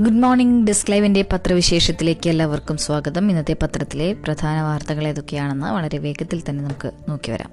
Good 0.00 0.22
morning 0.22 0.66
desk 0.66 0.90
ലൈവിന്റെ 0.90 1.24
പത്രവിശേഷത്തിലേക്ക് 1.32 2.30
എല്ലാവർക്കും 2.30 2.76
സ്വാഗതം. 2.76 3.30
ഇന്നത്തെ 3.30 3.56
പത്രത്തിലെ 3.62 4.12
പ്രധാന 4.12 4.62
വാർത്തകൾ 4.62 5.06
ഏതൊക്കെയാണെന്ന് 5.06 5.66
വളരെ 5.66 5.98
വേഗത്തിൽ 5.98 6.42
തന്നെ 6.48 6.64
നമുക്ക് 6.64 6.90
നോക്കി 7.08 7.30
വരാം. 7.30 7.50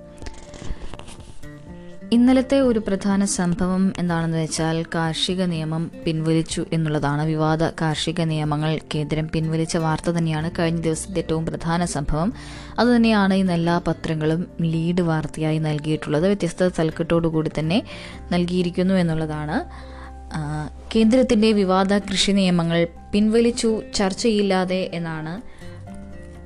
ഇന്നലത്തെ 2.11 2.59
ഒരു 2.59 2.79
പ്രധാന 2.79 3.25
സംഭവം 3.25 3.93
എന്താണെന്ന് 3.97 4.37
വെച്ചാൽ 4.37 4.83
കാർഷിക 4.95 5.43
നിയമം 5.43 5.91
പിൻവലിച്ചു 6.05 6.65
എന്നുള്ളതാണ് 6.73 7.25
വിവാദ 7.25 7.63
കാർഷിക 7.63 8.21
നിയമങ്ങൾ 8.21 8.79
കേന്ദ്രം 8.95 9.29
പിൻവലിച്ച 9.33 9.77
വാർത്ത 9.77 10.09
തന്നെയാണ് 10.09 10.51
കഴിഞ്ഞ 10.59 10.81
ദിവസത്തെ 10.81 11.17
ഏറ്റവും 11.17 11.45
പ്രധാന 11.45 11.85
സംഭവം. 11.85 12.33
അതുതന്നെയാണ് 12.79 13.33
ഇന്ന് 13.33 13.53
എല്ലാ 13.53 13.81
പത്രങ്ങളും 13.87 14.47
ലീഡ് 14.61 15.01
വാർത്തയായി 15.01 15.57
നൽകിയിട്ടുള്ളത്. 15.57 16.27
വ്യത്യസ്ത 16.27 16.67
തലക്കെട്ടോടുകൂടി 16.79 17.51
തന്നെ 17.59 17.83
നൽകിയിരിക്കുന്നു 18.31 18.93
എന്നുള്ളതാണ്. 18.93 19.94
ആ, 20.35 20.69
കേന്ദ്രത്തിന്റെ 20.95 21.51
വിവാദ 21.51 21.97
കൃഷി 21.97 22.31
നിയമങ്ങൾ 22.31 22.87
പിൻവലിച്ചു 23.13 23.81
ചർച്ചയില്ലാതെ 23.95 24.91
എന്നാണ് 24.93 25.41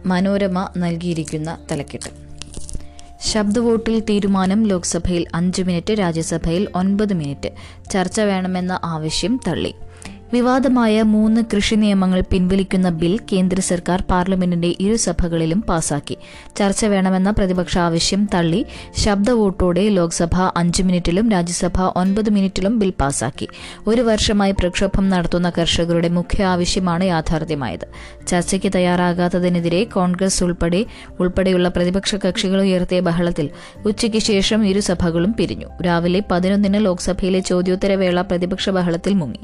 മനോരമ 0.07 0.69
നൽകിയിരിക്കുന്ന 0.77 1.57
തലക്കെട്ട്. 1.71 2.29
ശബ്ദ 3.21 3.59
വോട്ടിൽ 3.59 3.99
തീരുമാനം 3.99 4.63
ലോക്സഭയിൽ 4.63 5.25
അഞ്ച് 5.35 5.61
മിനിറ്റ് 5.61 5.93
രാജ്യസഭയിൽ 5.93 6.67
ഒൻപത് 6.75 7.13
മിനിറ്റ്. 7.13 7.49
ചർച്ച 7.89 8.21
വേണമെന്ന 8.21 8.79
ആവശ്യം 8.83 9.39
തള്ളി. 9.47 9.75
വിവാദമായ 10.33 11.01
മൂന്ന് 11.01 11.41
കൃഷി 11.55 11.75
നിയമങ്ങൾ 11.75 12.23
പിൻവലിക്കുന്ന 12.31 12.89
ബിൽ 12.89 13.19
കേന്ദ്ര 13.31 13.59
സർക്കാർ 13.59 14.03
പാർലമെന്റിന്റെ 14.09 14.75
ഇരുസഭകളിലും 14.79 15.61
പാസാക്കി. 15.61 16.17
ചർച്ച 16.57 16.85
വേണമെന്ന 16.85 17.31
പ്രതിപക്ഷ 17.31 17.77
ആവശ്യം 17.77 18.29
തള്ളി. 18.33 18.65
ശബ്ദ 18.97 19.29
വോട്ടോടെ 19.29 19.89
ലോക്സഭ 19.89 20.35
അഞ്ച് 20.57 20.83
മിനിറ്റിലും 20.83 21.31
രാജ്യസഭ 21.31 21.81
ഒൻപത് 21.95 22.29
മിനിറ്റിലും 22.29 22.79
ബിൽ 22.79 22.93
പാസാക്കി. 23.01 23.47
ഒരു 23.87 24.01
വർഷമായി 24.01 24.51
പ്രക്ഷോഭം 24.51 25.09
നടത്തുന്ന 25.09 25.49
കർഷകരുടെ 25.49 26.09
മുഖ്യ 26.09 26.43
ആവശ്യമാണ് 26.43 27.03
യാഥാർത്ഥ്യമായത്. 27.03 27.87
ചർച്ചയ്ക്ക് 28.27 28.71
തയ്യാറാകാത്തതിനെതിരെ 28.75 29.83
കോൺഗ്രസ് 29.83 30.43
ഉൾപ്പെടെ 30.43 30.85
ഉൾപ്പെടെയുള്ള 31.19 31.69
പ്രതിപക്ഷ 31.69 32.15
കക്ഷികൾ 32.15 32.61
ഉയർത്തിയ 32.61 32.99
ബഹളത്തിൽ 32.99 33.49
ഉച്ചയ്ക്ക് 33.85 34.17
ശേഷം 34.17 34.65
ഇരുസഭകളും 34.65 35.33
പിരിഞ്ഞു. 35.33 35.67
രാവിലെ 35.83 36.23
പതിനൊന്നിന് 36.31 36.85
ലോക്സഭയിലെ 36.85 37.39
ചോദ്യോത്തരവേള 37.39 38.21
പ്രതിപക്ഷ 38.21 38.69
ബഹളത്തിൽ 38.69 39.13
മുങ്ങി. 39.13 39.39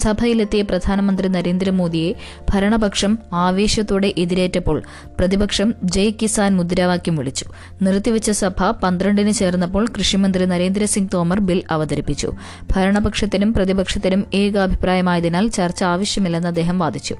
സഭയിലെത്തിയ 0.00 0.62
പ്രധാനമന്ത്രി 0.62 1.28
നരേന്ദ്രമോദിയെ 1.28 2.14
ഭരണപക്ഷം 2.50 3.18
ആവേശത്തോടെ 3.32 4.14
എതിരേറ്റപ്പോൾ 4.18 4.82
പ്രതിപക്ഷം 5.20 5.74
ജയ് 5.84 6.12
കിസാൻ 6.22 6.56
മുദ്രാവാക്യം 6.56 7.16
വിളിച്ചു. 7.16 7.44
നിർത്തിവെച്ച 7.82 8.30
സഭ 8.30 8.70
പന്ത്രണ്ടിന് 8.70 9.32
ചേർന്നപ്പോൾ 9.32 9.86
കൃഷിമന്ത്രി 9.86 10.46
നരേന്ദ്രസിംഗ് 10.46 11.08
തോമർ 11.14 11.40
ബിൽ 11.40 11.62
അവതരിപ്പിച്ചു. 11.70 12.32
ഭരണപക്ഷത്തിനും 12.72 13.52
പ്രതിപക്ഷത്തിനും 13.52 14.26
ഏകാഭിപ്രായമായതിനാൽ 14.34 15.48
ചർച്ച 15.48 15.84
ആവശ്യമില്ലെന്ന് 15.84 16.48
അദ്ദേഹം 16.48 16.78
വാദിച്ചു. 16.78 17.16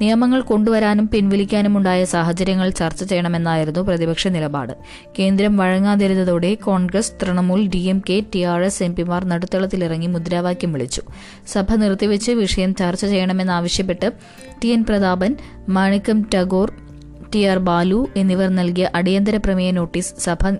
നിയമങ്ങൾ 0.00 0.40
കൊണ്ടുവരാനും 0.40 1.08
പിൻവലിക്കാനുമുണ്ടായ 1.08 2.04
സാഹചര്യങ്ങൾ 2.04 2.70
ചർച്ച 2.70 3.04
ചെയ്യണമെന്നായിരുന്നു 3.04 3.80
പ്രതിപക്ഷ 3.80 4.28
നിലപാട്. 4.28 4.72
കേന്ദ്രം 5.18 5.56
വഴങ്ങാതിരുന്നതോടെ 5.56 6.54
Congress 6.54 7.12
Trinamool 7.22 7.68
D 7.68 7.78
M 7.78 8.02
K 8.10 8.24
T 8.34 8.42
R 8.42 8.62
S 8.62 8.82
M 8.82 8.94
പിമാർ 8.94 9.24
നടുത്തളത്തിലിറങ്ങി 9.24 10.06
മുദ്രാവാക്യം 10.06 10.72
വിളിച്ചു. 10.72 11.02
സഭ 11.46 11.74
നിർത്തിവെച്ച് 11.74 12.32
വിഷയം 12.32 12.74
ചർച്ച 12.74 13.06
ചെയ്യണമെന്നാവശ്യപ്പെട്ട് 13.06 14.10
T 14.64 14.68
N 14.68 14.84
Prathapan 14.84 15.36
Manickam 15.68 16.26
Tagore 16.34 16.72
T 17.34 17.44
R 17.44 17.58
Balu 17.58 18.08
എന്നിവർ 18.16 18.48
നൽകിയ 18.48 18.90
അടിയന്തര 18.94 19.36
പ്രമേയ 19.36 19.70
നോട്ടീസ് 19.70 20.14
സഭ 20.18 20.50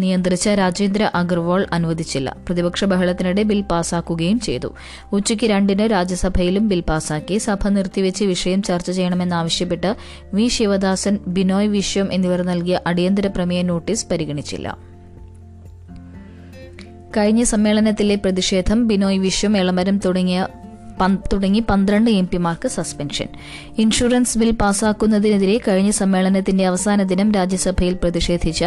നിയന്ത്രിച്ച 0.00 0.48
രാജേന്ദ്ര 0.48 1.10
അഗർവാൾ 1.14 1.66
അനുവദിച്ചില്ല. 1.72 2.36
പ്രതിപക്ഷ 2.46 2.84
ബഹളത്തിനിടെ 2.84 3.42
ബിൽ 3.42 3.60
പാസാക്കുകയും 3.60 4.40
ചെയ്തു. 4.40 4.74
ഉച്ചയ്ക്ക് 5.12 5.44
രണ്ടിന് 5.44 5.90
രാജ്യസഭയിലും 5.90 6.68
ബിൽ 6.68 6.80
പാസാക്കി. 6.80 7.38
സഭ 7.38 7.68
നിർത്തിവെച്ച് 7.68 8.24
വിഷയം 8.24 8.62
ചർച്ച 8.62 8.90
ചെയ്യണമെന്നാവശ്യപ്പെട്ട് 8.90 9.96
വി 10.34 10.48
ശിവദാസൻ 10.48 11.18
ബിനോയ് 11.26 11.68
വിശ്വം 11.68 12.12
എന്നിവർ 12.12 12.42
നൽകിയ 12.42 12.80
അടിയന്തര 12.86 13.26
പ്രമേയ 13.26 13.62
നോട്ടീസ് 13.62 14.06
പരിഗണിച്ചില്ല. 14.10 14.78
കഴിഞ്ഞ 17.16 17.42
സമ്മേളനത്തിലെ 17.42 18.14
പ്രതിഷേധം 18.14 18.88
ബിനോയ് 18.88 19.18
വിശ്വം 19.18 19.56
എളമരം 19.56 19.98
തുടങ്ങിയ 19.98 20.46
തുടങ്ങി 21.32 21.60
പന്ത്രണ്ട് 21.70 22.10
എം 22.10 22.28
പിമാർക്ക് 22.32 22.68
സസ്പെൻഷൻ. 22.68 23.26
ഇൻഷുറൻസ് 23.78 24.38
ബിൽ 24.38 24.50
പാസാക്കുന്നതിനെതിരെ 24.50 25.60
കഴിഞ്ഞ 25.68 25.90
സമ്മേളനത്തിന്റെ 25.90 26.66
അവസാന 26.66 27.02
ദിനം 27.02 27.32
രാജ്യസഭയിൽ 27.32 27.94
പ്രതിഷേധിച്ച 27.94 28.64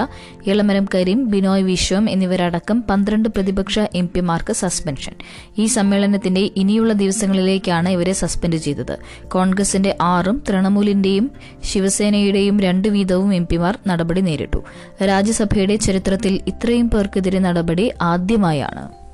ഇളമരം 0.48 0.88
കരീം 0.96 1.30
ബിനോയ് 1.30 1.64
വിശ്വം 1.64 2.10
എന്നിവരടക്കം 2.10 2.84
പന്ത്രണ്ട് 2.90 3.30
പ്രതിപക്ഷ 3.30 3.80
എം 3.80 4.10
പിമാർക്ക് 4.16 4.54
സസ്പെൻഷൻ. 4.54 5.14
ഈ 5.58 5.66
സമ്മേളനത്തിന്റെ 5.66 6.50
ഇനിയുള്ള 6.56 6.94
ദിവസങ്ങളിലേക്കാണ് 6.94 7.90
ഇവരെ 7.90 8.14
സസ്പെൻഡ് 8.14 8.56
ചെയ്തത്. 8.56 8.98
കോൺഗ്രസിന്റെ 9.28 9.98
ആറും 10.02 10.44
തൃണമൂലിന്റെയും 10.50 11.32
ശിവസേനയുടെയും 11.64 12.60
രണ്ട് 12.60 12.88
വീതവും 12.88 13.34
എം 13.34 13.48
പിമാർ 13.52 13.80
നടപടി 13.88 14.22
നേരിട്ടു. 14.22 14.64
രാജ്യസഭയുടെ 15.04 15.76
ചരിത്രത്തിൽ 15.76 16.40
ഇത്രയും 16.48 16.90
പേർക്കെതിരെ 16.90 17.40
നടപടി 17.40 17.92
ആദ്യമായാണ്. 18.02 19.05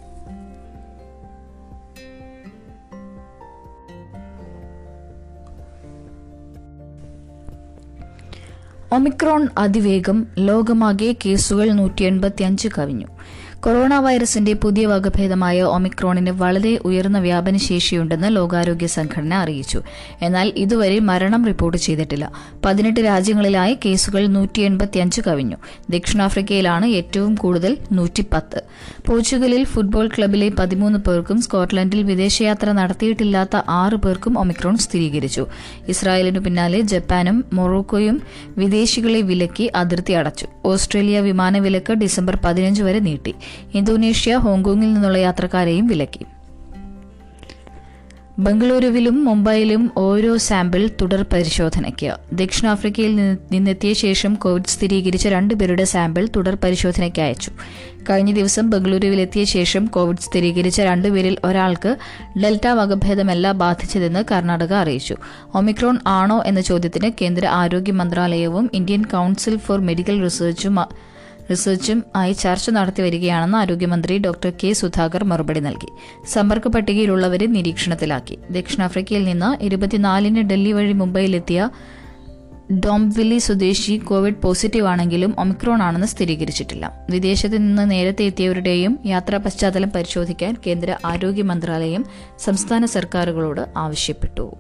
ഒമിക്രോൺ 8.94 9.48
അതിവേഗം 9.58 10.28
ലോകമാകെ 10.40 11.16
കേസുകൾ 11.26 11.72
നൂറ്റി 11.72 12.04
എൺപത്തിയഞ്ച് 12.04 12.68
കവിഞ്ഞു. 12.68 13.08
കൊറോണ 13.64 13.94
വൈറസിന്റെ 13.94 14.54
പുതിയ 14.54 14.86
വകഭേദമായ 14.86 15.62
ഒമിക്രോണിന് 15.62 16.30
വളരെ 16.30 16.78
ഉയർന്ന 16.78 17.20
വ്യാപനശേഷിയുണ്ടെന്ന് 17.20 18.36
ലോകാരോഗ്യ 18.36 18.88
സംഘടന 18.88 19.34
അറിയിച്ചു. 19.34 19.82
എന്നാൽ 20.22 20.54
ഇതുവരെ 20.58 21.00
മരണം 21.00 21.46
റിപ്പോർട്ട് 21.46 21.78
ചെയ്തിട്ടില്ല. 21.78 22.32
പതിനെട്ട് 22.66 23.00
രാജ്യങ്ങളിലായി 23.00 23.78
കേസുകൾ 23.86 24.28
നൂറ്റി 24.28 24.62
എൺപത്തിയഞ്ച് 24.62 25.22
കവിഞ്ഞു. 25.22 25.56
ദക്ഷിണാഫ്രിക്കയിലാണ് 25.90 26.86
ഏറ്റവും 26.86 27.36
കൂടുതൽ 27.36 27.78
നൂറ്റിപ്പത്ത്. 27.92 28.64
പോർച്ചുഗലിൽ 29.08 29.64
ഫുട്ബോൾ 29.64 30.08
ക്ലബിലെ 30.08 30.50
പതിമൂന്ന് 30.60 31.00
പേർക്കും 31.00 31.42
സ്കോട്ട്ലൻഡിൽ 31.42 32.04
വിദേശയാത്ര 32.04 32.72
നടത്തിയിട്ടില്ലാത്ത 32.72 33.56
ആറ് 33.70 33.96
പേർക്കും 33.96 34.40
ഒമിക്രോൺ 34.40 34.78
സ്ഥിരീകരിച്ചു. 34.78 35.48
ഇസ്രായേലിനു 35.88 36.40
പിന്നാലെ 36.40 36.82
ജപ്പാനും 36.82 37.46
മൊറോക്കോയും 37.54 38.22
വിദേശികളെ 38.58 39.22
വിലക്കി 39.22 39.72
അതിർത്തി 39.76 40.12
അടച്ചു. 40.12 40.48
ഓസ്ട്രേലിയ 40.66 41.20
വിമാന 41.20 41.58
വിലക്ക് 41.58 41.94
ഡിസംബർ 41.94 42.40
പതിനഞ്ച് 42.46 42.84
വരെ 42.84 43.00
നീട്ടി. 43.00 43.36
ഇന്തോനേഷ്യ 43.74 44.36
ഹോങ്കോങ്ങിൽ 44.36 44.94
നിന്നുള്ള 44.94 45.18
യാത്രക്കാരെയും 45.18 45.88
വിലക്കി. 45.88 46.26
ബംഗളൂരുവിലും 48.40 49.26
മുംബൈയിലും 49.26 49.92
ഓരോ 49.98 50.38
സാമ്പിൾ 50.38 50.90
തുടർ 51.02 51.26
പരിശോധനയ്ക്ക്. 51.34 52.16
ദക്ഷിണാഫ്രിക്കയിൽ 52.34 53.16
നിന്നെത്തിയ 53.52 53.94
ശേഷം 53.94 54.34
കോവിഡ് 54.34 54.64
സ്ഥിരീകരിച്ച 54.64 55.28
രണ്ടുപേരുടെ 55.28 55.84
സാമ്പിൾ 55.84 56.30
തുടർ 56.36 56.58
പരിശോധനയ്ക്ക് 56.64 57.22
അയച്ചു. 57.22 57.52
കഴിഞ്ഞ 58.10 58.34
ദിവസം 58.34 58.70
ബംഗളൂരുവിലെത്തിയ 58.70 59.44
ശേഷം 59.44 59.86
കോവിഡ് 59.86 60.18
സ്ഥിരീകരിച്ച 60.18 60.82
രണ്ടുപേരിൽ 60.82 61.38
ഒരാൾക്ക് 61.44 61.98
ഡെൽറ്റ 62.44 62.68
വകഭേദമല്ല 62.68 63.52
ബാധിച്ചതെന്ന് 63.52 64.24
കർണാടക 64.32 64.74
അറിയിച്ചു. 64.74 65.16
ഒമിക്രോൺ 65.56 65.98
ആണോ 66.08 66.44
എന്ന 66.46 66.62
ചോദ്യത്തിന് 66.62 67.12
കേന്ദ്ര 67.22 67.46
ആരോഗ്യ 67.46 67.92
മന്ത്രാലയവും 67.92 68.70
ഇന്ത്യൻ 68.74 69.06
കൌൺസിൽ 69.06 69.58
ഫോർ 69.58 69.80
മെഡിക്കൽ 69.80 70.24
റിസർച്ചും 70.24 70.80
റിസർച്ചും 71.52 72.04
ആയി 72.16 72.34
ചർച്ച 72.34 72.70
നടത്തി 72.70 73.02
വരികയാണെന്ന് 73.02 73.58
ആരോഗ്യമന്ത്രി 73.58 74.18
ഡോക്ടർ 74.18 74.54
കെ 74.64 74.74
സുധാകർ 74.74 75.24
മറുപടി 75.24 75.60
നൽകി. 75.60 75.90
സമ്പർക്ക 76.28 76.68
പട്ടികയിലുള്ളവരെ 76.68 77.46
നിരീക്ഷണത്തിലാക്കി. 77.46 78.40
ദക്ഷിണാഫ്രിക്കയിൽ 78.52 79.24
നിന്ന് 79.24 79.64
ഇരുപത്തിനാലിന് 79.64 80.42
ഡൽഹി 80.42 80.72
വഴി 80.72 80.94
മുംബൈയിലെത്തിയ 80.94 81.70
ഡോംവില്ലി 82.86 83.38
സ്വദേശി 83.38 83.98
കോവിഡ് 83.98 84.42
പോസിറ്റീവ് 84.44 84.88
ആണെങ്കിലും 84.88 85.36
ഒമിക്രോൺ 85.40 85.82
ആണെന്ന് 85.82 86.08
സ്ഥിരീകരിച്ചിട്ടില്ല. 86.08 87.06
വിദേശത്ത് 87.10 87.58
നിന്ന് 87.58 87.92
നേരത്തെ 87.92 88.26
എത്തിയവരുടെയും 88.26 89.00
യാത്രാ 89.06 89.38
പശ്ചാത്തലം 89.38 89.90
പരിശോധിക്കാൻ 89.90 90.58
കേന്ദ്ര 90.68 90.98
ആരോഗ്യ 91.06 91.42
മന്ത്രാലയം 91.42 92.06
സംസ്ഥാന 92.40 92.86
സർക്കാരുകളോട് 92.86 93.66
ആവശ്യപ്പെട്ടു. 93.78 94.56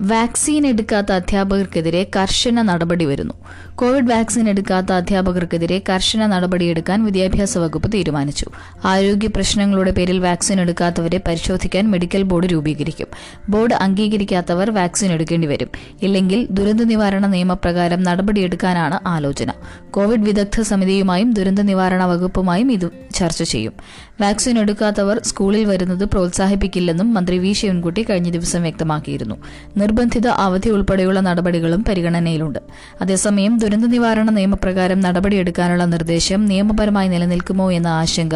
വാക്സിൻ 0.00 0.66
എടുക്കാത്ത 0.66 1.12
അധ്യാപകർക്കെതിരെ 1.12 2.10
കർശന 2.16 2.62
നടപടി 2.62 3.04
വരുന്നു. 3.04 3.34
കോവിഡ് 3.74 4.10
വാക്സിൻ 4.10 4.48
എടുക്കാത്ത 4.48 4.92
അധ്യാപകർക്കെതിരെ 4.92 5.82
കർശന 5.88 6.26
നടപടിയെടുക്കാൻ 6.26 7.04
വിദ്യാഭ്യാസ 7.04 7.58
വകുപ്പ് 7.58 7.92
തീരുമാനിച്ചു. 7.92 8.46
ആരോഗ്യ 8.84 9.26
പ്രശ്നങ്ങളുടെ 9.26 9.90
പേരിൽ 9.90 10.18
വാക്സിൻ 10.18 10.60
എടുക്കാത്തവരെ 10.60 11.20
പരിശോധിക്കാൻ 11.28 11.90
മെഡിക്കൽ 11.90 12.22
ബോർഡ് 12.22 12.46
രൂപീകരിക്കും. 12.46 13.06
ബോർഡ് 13.48 13.74
അംഗീകരിക്കാത്തവർ 13.74 14.70
വാക്സിൻ 14.70 15.12
എടുക്കേണ്ടി 15.12 15.46
വരും. 15.46 15.68
ഇല്ലെങ്കിൽ 16.02 16.48
ദുരന്ത 16.50 16.80
നിവാരണ 16.80 17.26
നിയമപ്രകാരം 17.26 18.02
നടപടിയെടുക്കാനാണ് 18.02 19.08
ആലോചന. 19.08 19.52
കോവിഡ് 19.90 20.20
വിദഗ്ധ 20.20 20.60
സമിതിയുമായും 20.60 21.32
ദുരന്ത 21.32 21.60
നിവാരണ 21.60 22.04
വകുപ്പുമായും 22.04 22.72
ഇത് 22.72 22.90
ചർച്ച 23.14 23.42
ചെയ്യും. 23.42 23.72
വാക്സിൻ 24.20 24.58
എടുക്കാത്തവർ 24.58 25.20
സ്കൂളിൽ 25.24 25.64
വരുന്നത് 25.64 26.04
പ്രോത്സാഹിപ്പിക്കില്ലെന്നും 26.04 27.14
മന്ത്രി 27.14 27.38
വി 27.38 27.52
ശിവൻകുട്ടി 27.52 28.02
കഴിഞ്ഞ 28.02 28.30
ദിവസം 28.30 28.62
വ്യക്തമാക്കിയിരുന്നു. 28.62 29.36
നിർബന്ധിത 29.76 30.26
അവധി 30.28 30.70
ഉൾപ്പെടെയുള്ള 30.70 31.20
നടപടികളും 31.20 31.84
പരിഗണനയിലുണ്ട്. 31.88 32.58
അതേസമയം 33.00 33.58
ദുരന്ത 33.58 33.84
നിവാരണ 33.84 34.30
നിയമപ്രകാരം 34.30 35.00
നടപടിയെടുക്കാനുള്ള 35.00 35.84
നിർദ്ദേശം 35.84 36.46
നിയമപരമായി 36.46 37.08
നിലനിൽക്കുമോ 37.08 37.72
എന്ന 37.72 37.86
ആശങ്ക 37.86 38.34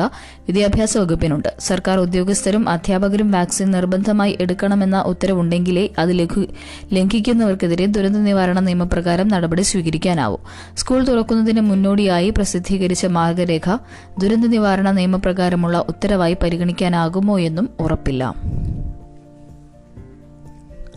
വിദ്യാഭ്യാസ 0.48 0.98
വകുപ്പിനുണ്ട്. 0.98 1.48
സർക്കാർ 1.58 1.98
ഉദ്യോഗസ്ഥരും 1.98 2.68
അധ്യാപകരും 2.68 3.30
വാക്സിൻ 3.30 3.70
നിർബന്ധമായി 3.70 4.38
എടുക്കണമെന്ന 4.40 5.02
ഉത്തരവുണ്ടെങ്കിലേ 5.02 5.88
അത് 5.98 6.18
ലഘു 6.18 6.46
ലംഘിക്കുന്നവർക്കെതിരെ 6.92 7.86
ദുരന്ത 7.86 8.16
നിവാരണ 8.16 8.58
നിയമപ്രകാരം 8.60 9.28
നടപടി 9.28 9.62
സ്വീകരിക്കാനാവൂ. 9.62 10.36
സ്കൂൾ 10.76 11.04
തുറക്കുന്നതിന് 11.04 11.60
മുന്നോടിയായി 11.60 12.30
പ്രസിദ്ധീകരിച്ച 12.30 13.06
മാർഗരേഖ 13.06 13.78
ദുരന്ത 14.18 14.46
നിവാരണ 14.46 14.90
നിയമപ്രകാരമുള്ള 14.90 15.67
ഉത്തരവായി 15.76 16.36
പരിഗണിക്കാനാകുമോ 16.42 17.38
എന്നും 17.38 17.68
ഉറപ്പില്ല. 17.80 18.34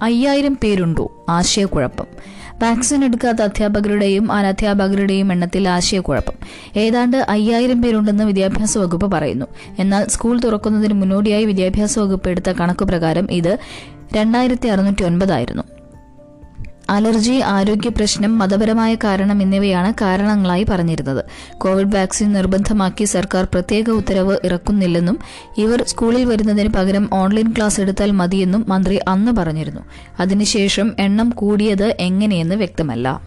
അയ്യായിരം 0.01 0.57
പേരുണ്ടോ? 0.63 1.25
ആശയക്കുഴപ്പം. 1.29 2.07
വാക്സിൻ 2.63 3.05
എടുക്കാത്ത 3.05 3.41
അധ്യാപകരുടെയും 3.41 4.31
അനധ്യാപകരുടെയും 4.31 5.31
എണ്ണത്തിൽ 5.31 5.69
ആശയക്കുഴപ്പം. 5.69 6.33
ഏതാണ്ട് 6.77 7.17
അയ്യായിരം 7.17 7.81
പേരുണ്ടെന്ന് 7.81 8.23
വിദ്യാഭ്യാസ 8.23 8.77
വകുപ്പ് 8.77 9.11
പറയുന്നു. 9.11 9.45
എന്നാൽ 9.79 10.05
സ്കൂൾ 10.05 10.39
തുറക്കുന്നതിന് 10.39 10.93
മുന്നോടിയായി 10.93 11.45
വിദ്യാഭ്യാസ 11.45 11.99
വകുപ്പ് 11.99 12.29
എടുത്ത 12.29 12.49
കണക്ക് 12.49 12.85
പ്രകാരം 12.85 13.31
ഇത് 13.31 13.57
രണ്ടായിരത്തി 14.15 14.67
അറുന്നൂറ്റി 14.67 15.03
ഒൻപതായിരുന്നു. 15.03 15.63
അലർജി 16.91 17.31
ആരോഗ്യ 17.31 17.89
പ്രശ്നം 17.89 18.39
മതപരമായ 18.39 18.95
കാരണം 18.95 19.41
എന്നിവയാണ് 19.41 19.93
കാരണങ്ങളായി 20.01 20.65
പറഞ്ഞിരുന്നത്. 20.69 21.25
കോവിഡ് 21.57 21.95
വാക്സിൻ 21.95 22.33
നിർബന്ധമാക്കി 22.33 23.03
സർക്കാർ 23.03 23.43
പ്രത്യേക 23.43 23.89
ഉത്തരവ് 23.89 24.37
ഇറക്കുന്നില്ലെന്നും 24.43 25.19
ഇവർ 25.57 25.83
സ്കൂളിൽ 25.87 26.25
വരുന്നതിന് 26.25 26.73
പകരം 26.73 27.09
ഓൺലൈൻ 27.13 27.51
ക്ലാസ് 27.51 27.81
എടുത്താൽ 27.81 28.11
മതിയെന്നും 28.11 28.65
മന്ത്രി 28.67 28.99
അന്ന് 29.07 29.31
പറഞ്ഞിരുന്നു. 29.31 29.81
അതിനുശേഷം 30.19 30.93
എണ്ണം 30.99 31.29
കൂടിയത് 31.29 31.95
എങ്ങനെയെന്ന് 31.99 32.55
വ്യക്തമല്ല. 32.55 33.21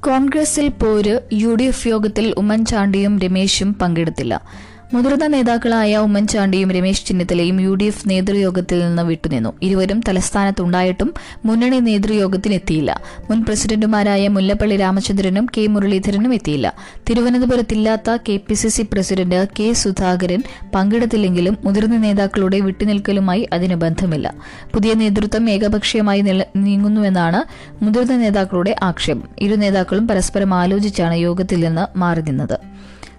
കോൺഗ്രസിൽ 0.00 0.68
പോര് 0.68 1.20
യു 1.32 1.54
ഡി 1.54 1.62
എഫ് 1.62 1.88
യോഗത്തിൽ 1.88 2.34
ഉമ്മൻചാണ്ടിയും 2.38 3.18
രമേശും 3.18 3.74
പങ്കെടുത്തില്ല. 3.74 4.42
മുതിർന്ന 4.94 5.26
നേതാക്കളായ 5.26 5.96
ഉമ്മൻചാണ്ടിയും 5.96 6.70
രമേശ് 6.70 7.06
ചെന്നിത്തലയും 7.06 7.60
യു 7.60 7.74
ഡി 7.74 7.84
എഫ് 7.84 8.08
നേതൃയോഗത്തിൽ 8.10 8.78
നിന്ന് 8.86 9.02
വിട്ടുനിന്നു. 9.02 9.50
ഇരുവരും 9.62 10.00
തലസ്ഥാനത്തുണ്ടായിട്ടും 10.08 11.14
മുന്നണി 11.44 11.78
നേതൃയോഗത്തിനെത്തിയില്ല. 11.78 13.00
മുൻ 13.30 13.44
പ്രസിഡന്റുമാരായ 13.44 14.28
മുല്ലപ്പള്ളി 14.28 14.76
രാമചന്ദ്രനും 14.76 15.46
കെ 15.56 15.66
മുരളീധരനും 15.66 16.34
എത്തിയില്ല. 16.34 16.74
തിരുവനന്തപുരത്തില്ലാത്ത 17.08 18.16
K 18.28 18.36
P 18.48 18.54
C 18.54 18.68
C 18.68 18.84
president 18.92 19.48
K 19.60 19.72
Sudhakaran 19.72 20.42
പങ്കെടുത്തില്ലെങ്കിലും 20.74 21.56
മുതിർന്ന 21.64 21.96
നേതാക്കളുടെ 21.96 22.60
വിട്ടുനിൽക്കലുമായി 22.60 23.48
അതിന് 23.52 23.74
ബന്ധമില്ല. 23.74 24.34
പുതിയ 24.74 24.92
നേതൃത്വം 24.94 25.50
ഏകപക്ഷീയമായി 25.50 26.20
നീങ്ങുന്നുവെന്നാണ് 26.66 27.42
മുതിർന്ന 27.84 28.16
നേതാക്കളുടെ 28.16 28.74
ആക്ഷേപം. 28.82 29.28
ഇരു 29.40 29.54
നേതാക്കളും 29.54 30.08
പരസ്പരം 30.08 30.54
ആലോചിച്ചാണ് 30.54 31.14
യോഗത്തിൽ 31.14 31.60
നിന്ന് 31.64 31.98
മാറി 31.98 32.20
നിന്നത്. 32.20 32.58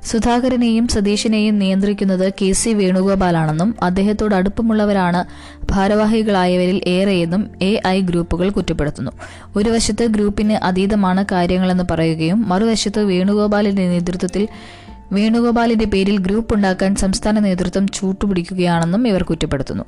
സുധാകരനെയും 0.06 0.88
സതീശനെയും 0.88 1.60
നിയന്ത്രിക്കുന്നത് 1.60 2.34
കെ 2.42 2.52
സി 2.52 2.70
വേണുഗോപാലാണെന്നും 2.70 3.76
അദ്ദേഹത്തോട് 3.84 4.36
അടുപ്പമുള്ളവരാണ് 4.36 5.22
ഭാരവാഹികളായവരിൽ 5.72 6.82
ഏറെയെന്നും 6.88 7.44
എ 7.62 7.82
ഐ 7.88 8.02
ഗ്രൂപ്പുകൾ 8.02 8.50
കുറ്റപ്പെടുത്തുന്നു. 8.50 9.12
ഒരു 9.56 9.70
വശത്ത് 9.70 10.06
ഗ്രൂപ്പിന് 10.06 10.54
അതീതമാണ് 10.64 11.26
കാര്യങ്ങളെന്ന് 11.32 11.84
പറയുകയും 11.92 12.50
മറുവശത്ത് 12.50 13.04
വേണുഗോപാലിന്റെ 13.04 13.88
നേതൃത്വത്തിൽ 13.88 14.44
വേണുഗോപാലിന്റെ 15.14 15.86
പേരിൽ 15.86 16.18
ഗ്രൂപ്പ് 16.18 16.56
ഉണ്ടാക്കാൻ 16.56 16.96
സംസ്ഥാന 16.96 17.40
നേതൃത്വം 17.40 17.88
ചൂട്ടുപിടിക്കുകയാണെന്നും 17.88 19.08
ഇവർ 19.08 19.24
കുറ്റപ്പെടുത്തുന്നു. 19.24 19.84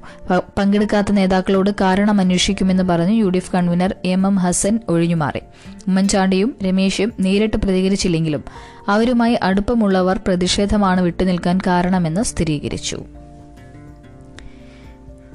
പങ്കെടുക്കാത്ത 0.58 1.12
നേതാക്കളോട് 1.12 1.70
കാരണം 1.82 2.20
അന്വേഷിക്കുമെന്ന് 2.20 2.84
പറഞ്ഞ് 2.84 3.16
U 3.18 3.30
D 3.30 3.38
F 3.38 3.52
convener 3.52 3.96
M 4.06 4.28
M 4.28 4.36
Hasan 4.36 4.80
ഒഴിഞ്ഞുമാറി. 4.90 5.42
ഉമ്മൻചാണ്ടിയും 5.88 6.56
രമേശും 6.66 7.14
നേരിട്ട് 7.20 7.58
പ്രതികരിച്ചില്ലെങ്കിലും 7.58 8.44
അവരുമായി 8.88 9.38
അടുപ്പമുള്ളവർ 9.44 10.20
പ്രതിഷേധമാണ് 10.28 11.02
വിട്ടുനിൽക്കാൻ 11.02 11.60
കാരണമെന്ന് 11.68 12.24
സ്ഥിരീകരിച്ചു. 12.24 13.00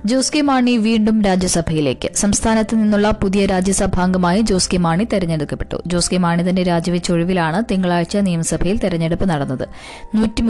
ജോസ് 0.05 0.33
കെ 0.33 0.41
മാണി 0.41 0.77
വീണ്ടും 0.77 1.23
രാജ്യസഭയിലേക്ക്. 1.23 2.09
സംസ്ഥാനത്ത് 2.15 2.75
നിന്നുള്ള 2.75 3.11
പുതിയ 3.11 3.47
രാജ്യസഭാംഗമായി 3.47 4.41
ജോസ് 4.41 4.71
കെ 4.71 4.77
മാണി 4.77 5.05
തെരഞ്ഞെടുക്കപ്പെട്ടു. 5.13 5.83
ജോസ് 5.87 6.11
കെ 6.11 6.17
മാണി 6.17 6.43
തന്റെ 6.49 6.63
രാജിവെച്ച 6.63 7.13
ഒഴിവിലാണ് 7.13 7.65
തിങ്കളാഴ്ച 7.71 8.17
നിയമസഭയിൽ 8.17 8.79
തെരഞ്ഞെടുപ്പ് 8.79 9.29
നടന്നത്. 9.29 9.69
നൂറ്റി 10.15 10.43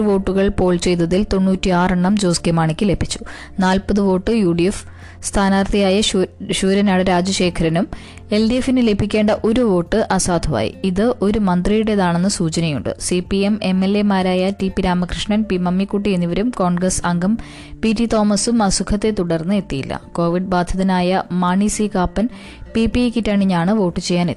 വോട്ടുകൾ 0.00 0.48
പോൾ 0.48 0.76
ചെയ്തതിൽ 0.76 1.26
തൊണ്ണൂറ്റിയാറെണ്ണം 1.32 2.16
ജോസ് 2.16 2.42
കെ 2.46 2.50
മാണിക്ക് 2.50 2.88
ലഭിച്ചു. 2.88 3.18
നാൽപ്പത് 3.60 4.00
വോട്ട് 4.00 4.30
യു 4.30 4.52
ഡി 4.52 4.62
എഫ് 4.62 4.84
സ്ഥാനാർത്ഥിയായ 5.22 6.00
ശൂര്യനാട് 6.50 7.02
രാജശേഖരനും 7.08 7.88
എൽ 8.32 8.50
ഡി 8.50 8.54
എഫിന് 8.54 8.88
ലഭിക്കേണ്ട 8.88 9.30
ഒരു 9.44 9.60
വോട്ട് 9.60 10.08
അസാധുവായി. 10.10 10.74
ഇത് 10.84 11.14
ഒരു 11.22 11.38
മന്ത്രിയുടേതാണെന്ന് 11.38 12.28
സൂചനയുണ്ട്. 12.28 13.00
C 13.00 13.24
P 13.30 13.36
M 13.36 13.60
M 13.62 13.84
L 13.84 13.98
എമാരായ 13.98 14.52
T 14.62 14.68
P 14.68 14.82
Ramakrishnan 14.82 15.44
P 15.50 15.56
Mammikutty 15.56 16.10
എന്നിവരും 16.10 16.50
കോൺഗ്രസ് 16.50 17.06
അംഗം 17.06 17.38
പി 17.84 17.92
ടി 17.92 18.04
തോമസും 18.04 18.62
അസുഖത്തെ 18.62 19.10
തുടർന്ന് 19.10 19.54
എത്തിയില്ല. 19.54 20.00
Covid 20.12 20.42
ബാധിതനായ 20.42 21.22
Mani 21.32 21.66
C 21.66 21.90
Kappan 21.94 22.28
P 22.74 22.86
P 22.86 23.00
E 23.00 23.10
kit 23.10 23.30
അണിഞ്ഞാണ് 23.30 23.70
vote 23.70 24.00
ചെയ്യാൻ 24.00 24.30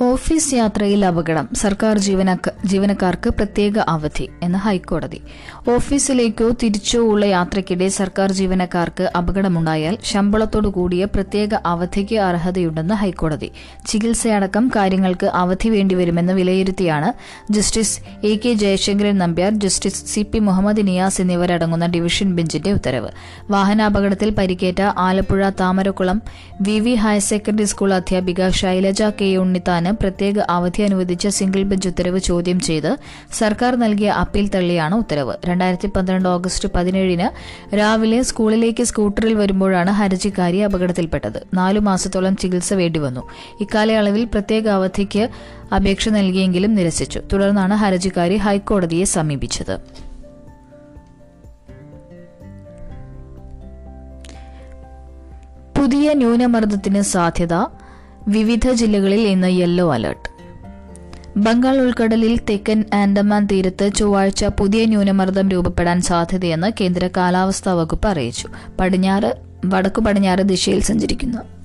ഓഫീസ് 0.00 0.54
യാത്രയിൽ 0.54 1.04
അപകടം. 1.04 1.48
സർക്കാർ 1.54 1.98
ജീവനക്ക- 1.98 2.66
ജീവനക്കാർക്ക് 2.66 3.30
പ്രത്യേക 3.30 3.78
അവധി 3.78 4.30
എന്ന് 4.42 4.58
ഹൈക്കോടതി. 4.58 5.20
ഓഫീസിലേക്കോ 5.74 6.50
തിരിച്ചോ 6.62 7.00
ഉള്ള 7.00 7.26
യാത്രയ്ക്കിടെ 7.26 7.88
സർക്കാർ 7.88 8.32
ജീവനക്കാർക്ക് 8.32 9.10
അപകടമുണ്ടായാൽ 9.16 9.98
ശമ്പളത്തോടു 10.04 10.68
കൂടിയ 10.68 11.04
പ്രത്യേക 11.04 11.54
അവധിക്ക് 11.66 12.16
അർഹതയുണ്ടെന്ന് 12.16 12.94
ഹൈക്കോടതി. 12.94 13.50
ചികിത്സയടക്കം 13.86 14.70
കാര്യങ്ങൾക്ക് 14.76 15.26
അവധി 15.26 15.68
വേണ്ടിവരുമെന്ന് 15.68 16.32
വിലയിരുത്തിയാണ് 16.32 17.12
justice 17.52 18.00
A 18.26 18.36
K 18.36 18.52
Jayasankaran 18.52 19.18
Nambiar 19.18 19.52
justice 19.54 20.14
C 20.14 20.22
P 20.22 20.38
Muhammad 20.38 20.86
Niyas 20.86 21.20
എന്നിവരടങ്ങുന്ന 21.20 21.86
ഡിവിഷൻ 21.86 22.36
ബെഞ്ചിന്റെ 22.36 22.72
ഉത്തരവ്. 22.72 23.08
വാഹനാപകടത്തിൽ 23.50 24.30
പരിക്കേറ്റ 24.30 24.82
Alappuzha 24.98 25.50
Thamarakkulam 25.50 26.22
V 26.60 26.80
V 26.80 26.94
higher 26.94 27.20
secondary 27.20 27.64
school 27.64 27.94
അധ്യാപിക 27.94 28.48
ശൈലജ 28.48 29.02
കെ 29.02 29.36
ഉണ്ണിത്താന് 29.36 29.87
പ്രത്യേക 29.90 30.38
അവധി 30.38 30.82
അനുവദിച്ച 30.82 31.28
സിംഗിൾ 31.28 31.62
ബെഞ്ച് 31.62 31.88
ഉത്തരവ് 31.88 32.18
ചോദ്യം 32.18 32.60
ചെയ്ത് 32.60 32.96
സർക്കാർ 33.32 33.76
നൽകിയ 33.76 34.08
അപ്പീൽ 34.10 34.48
തള്ളിയാണ് 34.48 34.94
ഉത്തരവ്. 34.94 35.34
രണ്ടായിരത്തി 35.46 35.88
പന്ത്രണ്ട് 35.88 36.28
ഓഗസ്റ്റ് 36.28 36.68
പതിനേഴിന് 36.74 37.28
രാവിലെ 37.76 38.22
സ്കൂളിലേക്ക് 38.22 38.82
സ്കൂട്ടറിൽ 38.82 39.34
വരുമ്പോഴാണ് 39.34 39.90
ഹർജിക്കാരി 39.90 40.58
അപകടത്തിൽപ്പെട്ടത്. 40.58 41.46
നാലു 41.54 41.80
മാസത്തോളം 41.80 42.36
ചികിത്സ 42.36 42.74
വേണ്ടിവന്നു. 42.74 43.28
ഇക്കാലയളവിൽ 43.60 44.24
പ്രത്യേക 44.24 44.68
അവധിക്ക് 44.68 45.28
അപേക്ഷ 45.74 46.08
നൽകിയെങ്കിലും 46.08 46.74
നിരസിച്ചു. 46.74 47.20
തുടർന്നാണ് 47.32 47.74
ഹർജിക്കാരി 47.74 48.36
ഹൈക്കോടതിയെ 48.36 49.04
സമീപിച്ചത്. 49.04 49.78
പുതിയ 55.78 56.12
ന്യൂനമർദ്ദത്തിന് 56.12 57.02
സാധ്യത 57.02 57.54
വിവിധ 58.28 58.72
ജില്ലകളിൽ 58.72 59.20
ഇന്ന് 59.20 59.48
യെല്ലോ 59.48 59.94
അലർട്ട്. 59.94 60.28
ബംഗാൾ 61.38 61.78
ഉൾക്കടലിൽ 61.78 62.40
തെക്കൻ 62.50 62.84
ആൻഡമാൻ 62.94 63.48
തീരത്ത് 63.52 63.90
ചൊവ്വാഴ്ച 63.96 64.44
പുതിയ 64.44 64.84
ന്യൂനമർദ്ദം 64.84 65.48
രൂപപ്പെടാൻ 65.48 66.00
സാധ്യതയെന്ന് 66.00 66.72
കേന്ദ്ര 66.80 67.10
കാലാവസ്ഥാ 67.16 67.72
വകുപ്പ് 67.72 68.08
അറിയിച്ചു. 68.08 68.48
പടിഞ്ഞാറ് 68.80 69.36
വടക്കു 69.64 70.00
പടിഞ്ഞാറ് 70.00 70.38
ദിശയിൽ 70.38 70.80
സഞ്ചരിക്കുന്ന. 70.80 71.57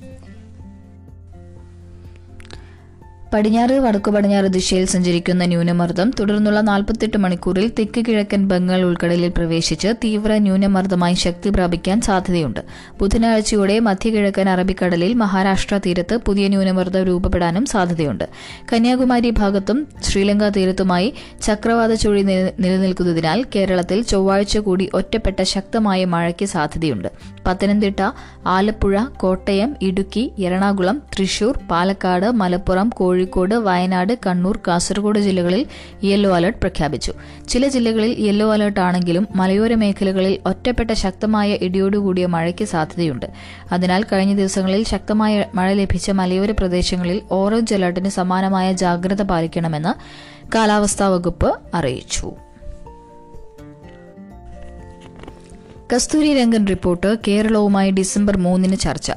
പടിഞ്ഞാറ് 3.34 3.72
വടക്കു 3.72 4.12
പടിഞ്ഞാറ് 4.12 4.46
ദിശയിൽ 4.46 4.86
സഞ്ചരിക്കുന്ന 4.86 5.46
ന്യൂനമർദ്ദം 5.46 6.12
തുടർന്നുള്ള 6.20 6.62
നാൽപ്പത്തെട്ട് 6.62 7.18
മണിക്കൂറിൽ 7.18 7.72
തെക്ക് 7.80 8.06
കിഴക്കൻ 8.08 8.48
ബംഗാൾ 8.48 8.82
ഉൾക്കടലിൽ 8.82 9.30
പ്രവേശിച്ച് 9.30 9.88
തീവ്ര 10.04 10.38
ന്യൂനമർദ്ദമായി 10.38 11.14
ശക്തി 11.14 11.50
പ്രാപിക്കാൻ 11.50 12.02
സാധ്യതയുണ്ട്. 12.02 12.60
ബുധനാഴ്ചയോടെ 13.02 13.80
മധ്യകിഴക്കൻ 13.80 14.50
അറബിക്കടലിൽ 14.50 15.14
മഹാരാഷ്ട്ര 15.14 15.78
തീരത്ത് 15.78 16.18
പുതിയ 16.18 16.48
ന്യൂനമർദ്ദം 16.48 17.04
രൂപപ്പെടാനും 17.04 17.66
സാധ്യതയുണ്ട്. 17.66 18.30
കന്യാകുമാരി 18.74 19.30
ഭാഗത്തും 19.30 19.88
ശ്രീലങ്ക 20.04 20.50
തീരത്തുമായി 20.50 21.14
ചക്രവാത 21.42 21.94
ചുഴി 21.94 22.22
നിലനിൽക്കുന്നതിനാൽ 22.60 23.46
കേരളത്തിൽ 23.56 24.02
ചൊവ്വാഴ്ച 24.02 24.58
കൂടി 24.58 24.90
ഒറ്റപ്പെട്ട 24.94 25.42
ശക്തമായ 25.42 26.06
മഴയ്ക്ക് 26.06 26.46
സാധ്യതയുണ്ട്. 26.46 27.08
പത്തനംതിട്ട 27.48 28.12
ആലപ്പുഴ 28.48 29.04
കോട്ടയം 29.18 29.76
ഇടുക്കി 29.82 30.32
എറണാകുളം 30.40 31.02
തൃശൂർ 31.20 31.60
പാലക്കാട് 31.72 32.32
മലപ്പുറം 32.32 32.90
കോഴിക്കോട് 32.90 33.56
വയനാട് 33.56 34.14
കണ്ണൂർ 34.28 34.60
കാസർഗോഡ് 34.68 35.20
ജില്ലകളിൽ 35.20 35.66
യെല്ലോ 36.04 36.36
അലർട്ട് 36.36 36.60
പ്രഖ്യാപിച്ചു. 36.60 37.14
ചില 37.50 37.68
ജില്ലകളിൽ 37.68 38.16
യെല്ലോ 38.20 38.54
അലർട്ട് 38.54 38.80
ആണെങ്കിലും 38.80 39.28
മലയോര 39.36 39.76
മേഖലകളിൽ 39.76 40.40
ഒറ്റപ്പെട്ട 40.46 40.92
ശക്തമായ 40.92 41.52
ഇടിയോടുകൂടിയ 41.52 42.26
മഴയ്ക്ക് 42.26 42.66
സാധ്യതയുണ്ട്. 42.66 43.26
അതിനാൽ 43.72 44.06
കഴിഞ്ഞ 44.12 44.36
ദിവസങ്ങളിൽ 44.36 44.84
ശക്തമായ 44.84 45.46
മഴ 45.56 45.74
ലഭിച്ച 45.74 46.12
മലയോര 46.12 46.52
പ്രദേശങ്ങളിൽ 46.52 47.22
ഓറഞ്ച് 47.32 47.76
അലർട്ടിന് 47.76 48.10
സമാനമായ 48.10 48.74
ജാഗ്രത 48.74 49.22
പാലിക്കണമെന്ന് 49.22 49.94
കാലാവസ്ഥാ 50.56 51.08
വകുപ്പ് 51.08 51.60
അറിയിച്ചു. 51.74 52.32
കസ്തൂരി 55.92 56.34
രംഗൻ 56.34 56.68
റിപ്പോർട്ട് 56.68 57.18
കേരളവുമായി 57.28 57.92
ഡിസംബർ 57.92 58.38
മൂന്നിന് 58.38 58.78
ചർച്ച. 58.78 59.12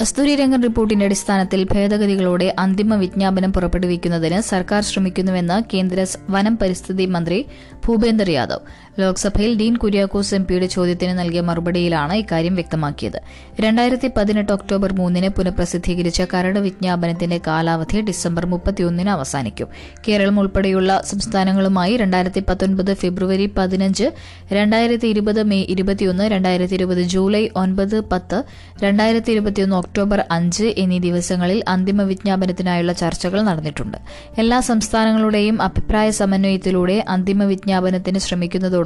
കസ്തൂരി 0.00 0.36
രംഗൻ 0.36 0.62
റിപ്പോർട്ടിന്റെ 0.62 1.04
അടിസ്ഥാനത്തിൽ 1.04 1.64
ഭേദഗതികളോടെ 1.72 2.54
അന്തിമ 2.58 2.94
വിജ്ഞാപനം 2.94 3.52
പുറപ്പെടുവിക്കുന്നതിന് 3.52 4.40
സർക്കാർ 4.40 4.82
ശ്രമിക്കുന്നുവെന്ന് 4.82 5.62
കേന്ദ്ര 5.74 6.06
വനം 6.30 6.58
പരിസ്ഥിതി 6.58 7.06
മന്ത്രി 7.06 7.46
ഭൂപേന്ദർ 7.86 8.30
യാദവ്. 8.30 8.60
ലോക്സഭയിൽ 9.00 9.58
ഡീൻ 9.58 9.76
കുര്യാക്കോസ് 9.76 10.34
എംപിയുടെ 10.34 10.66
ചോദ്യത്തിന് 10.66 11.18
നൽകിയ 11.18 11.40
മറുപടിയിലാണ് 11.40 12.12
ഇക്കാര്യം 12.12 12.54
വ്യക്തമാക്കിയത്. 12.54 13.18
രണ്ടായിരത്തി 13.60 14.10
പതിനെട്ട് 14.16 14.52
ഒക്ടോബർ 14.52 14.92
മൂന്നിന് 14.92 15.28
പുനഃപ്രസിദ്ധീകരിച്ച 15.28 16.22
കരട് 16.34 16.58
വിജ്ഞാപനത്തിന്റെ 16.58 17.40
കാലാവധി 17.46 18.00
ഡിസംബർ 18.00 18.46
മുപ്പത്തിയൊന്നിന് 18.46 19.08
അവസാനിക്കും. 19.08 19.68
കേരളം 20.08 20.40
ഉൾപ്പെടെയുള്ള 20.40 21.02
സംസ്ഥാനങ്ങളുമായി 21.04 21.96
രണ്ടായിരത്തി 21.96 22.42
പത്തൊൻപത് 22.48 22.94
ഫെബ്രുവരി 22.94 23.46
പതിനഞ്ച് 23.58 24.08
രണ്ടായിരത്തി 24.52 25.06
ഇരുപത് 25.06 25.42
മെയ് 25.42 25.66
ഇരുപത്തിയൊന്ന് 25.68 26.24
രണ്ടായിരത്തി 26.24 26.74
ഇരുപത് 26.74 27.02
ജൂലൈ 27.02 27.48
ഒൻപത് 27.56 28.00
പത്ത് 28.12 28.44
രണ്ടായിരത്തി 28.82 29.30
ഇരുപത്തിയൊന്ന് 29.32 29.76
ഒക്ടോബർ 29.76 30.24
അഞ്ച് 30.30 30.64
എന്നീ 30.76 30.98
ദിവസങ്ങളിൽ 30.98 31.62
അന്തിമ 31.68 32.02
വിജ്ഞാപനത്തിനായുള്ള 32.02 32.92
ചർച്ചകൾ 32.92 33.42
നടന്നിട്ടുണ്ട്. 33.42 33.98
എല്ലാ 34.38 34.60
സംസ്ഥാനങ്ങളുടെയും 34.60 35.62
അഭിപ്രായ 35.62 36.10
സമന്വയത്തിലൂടെ 36.10 37.04
അന്തിമ 37.08 37.44
വിജ്ഞാപനത്തിന് 37.44 38.18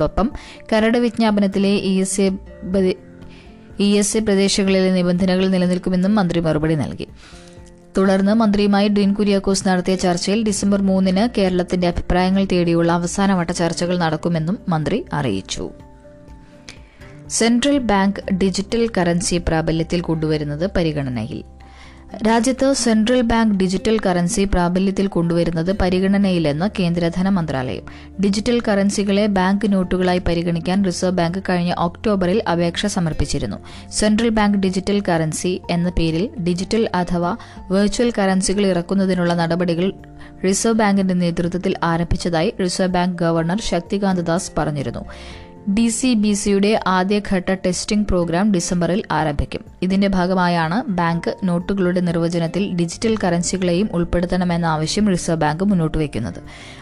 ശ്രമിക്കുന്നതോടൊപ്പം 0.03 0.29
കരട് 0.73 0.99
വിജ്ഞാപനത്തിലെ 0.99 1.73
ഇ 3.81 3.97
എസ് 3.99 4.17
എ 4.17 4.21
പ്രദേശങ്ങളിലെ 4.21 4.91
നിബന്ധനകൾ 4.93 5.49
നിലനിൽക്കുമെന്നും 5.49 6.15
മന്ത്രി 6.15 6.41
മറുപടി 6.41 6.75
നൽകി. 6.75 7.07
തുടർന്ന് 7.97 8.35
മന്ത്രിയുമായി 8.35 8.89
ഡീൻ 8.89 9.13
കുര്യാക്കോസ് 9.13 9.69
നടത്തിയ 9.69 9.95
ചർച്ചയിൽ 9.95 10.45
ഡിസംബർ 10.45 10.83
മൂന്നിന് 10.83 11.29
കേരളത്തിന്റെ 11.39 11.87
അഭിപ്രായങ്ങൾ 11.89 12.45
തേടിയുള്ള 12.45 12.93
അവസാനവട്ട 12.93 13.51
ചർച്ചകൾ 13.51 13.99
നടക്കുമെന്നും 13.99 14.59
മന്ത്രി 14.69 15.05
അറിയിച്ചു. 15.13 15.71
സെൻട്രൽ 17.29 17.79
ബാങ്ക് 17.79 18.35
ഡിജിറ്റൽ 18.35 18.89
കറൻസി 18.97 19.37
പ്രാബല്യത്തിൽ 19.49 20.01
കൊണ്ടുവരുന്നത് 20.01 20.71
പരിഗണനയിൽ. 20.77 21.62
രാജ്യത്ത് 22.17 22.73
സെൻട്രൽ 22.73 23.21
ബാങ്ക് 23.21 23.55
ഡിജിറ്റൽ 23.55 23.99
കറൻസി 24.07 24.45
പ്രാബല്യത്തിൽ 24.45 25.07
കൊണ്ടുവരുന്നത് 25.07 25.73
പരിഗണനയിലെന്ന് 25.73 26.69
കേന്ദ്ര 26.79 27.09
ധനമന്ത്രാലയം. 27.09 27.83
ഡിജിറ്റൽ 28.25 28.61
കറൻസികളെ 28.69 29.27
ബാങ്ക് 29.27 29.73
നോട്ടുകളായി 29.73 30.19
പരിഗണിക്കാൻ 30.19 30.85
റിസർവ് 30.85 31.17
ബാങ്ക് 31.17 31.43
കഴിഞ്ഞ 31.49 31.75
ഒക്ടോബറിൽ 31.79 32.43
അപേക്ഷ 32.53 32.87
സമർപ്പിച്ചിരുന്നു. 32.87 33.57
സെൻട്രൽ 33.91 34.29
ബാങ്ക് 34.29 34.59
ഡിജിറ്റൽ 34.59 35.03
കറൻസി 35.09 35.63
എന്ന 35.71 35.89
പേരിൽ 35.89 36.43
ഡിജിറ്റൽ 36.43 36.89
അഥവാ 36.95 37.37
വെർച്വൽ 37.71 38.13
കറൻസികൾ 38.19 38.67
ഇറക്കുന്നതിനുള്ള 38.67 39.35
നടപടികൾ 39.35 39.93
റിസർവ് 40.45 40.75
ബാങ്കിന്റെ 40.75 41.15
നേതൃത്വത്തിൽ 41.15 41.77
ആരംഭിച്ചതായി 41.83 42.55
reserve 42.61 42.93
bank 42.93 43.19
governor 43.19 43.61
Shaktikanta 43.61 44.19
Das 44.19 44.53
പറഞ്ഞിരുന്നു. 44.59 45.05
ഡി 45.71 45.89
സി 45.89 46.15
ബി 46.15 46.33
സിയുടെ 46.33 46.81
ആദ്യഘട്ട 46.87 47.55
ടെസ്റ്റിംഗ് 47.55 48.07
പ്രോഗ്രാം 48.07 48.53
ഡിസംബറിൽ 48.53 49.03
ആരംഭിക്കും. 49.11 49.61
ഇതിന്റെ 49.83 50.09
ഭാഗമായാണ് 50.09 50.83
ബാങ്ക് 50.91 51.37
നോട്ടുകളുടെ 51.45 52.01
നിർവചനത്തിൽ 52.01 52.73
ഡിജിറ്റൽ 52.73 53.17
കറൻസികളെയും 53.25 53.89
ഉൾപ്പെടുത്തണമെന്ന 53.93 54.67
ആവശ്യം 54.67 55.09
റിസർവ് 55.09 55.41
ബാങ്ക് 55.41 55.65
മുന്നോട്ട് 55.65 55.99
വയ്ക്കുന്നത്. 55.99 56.41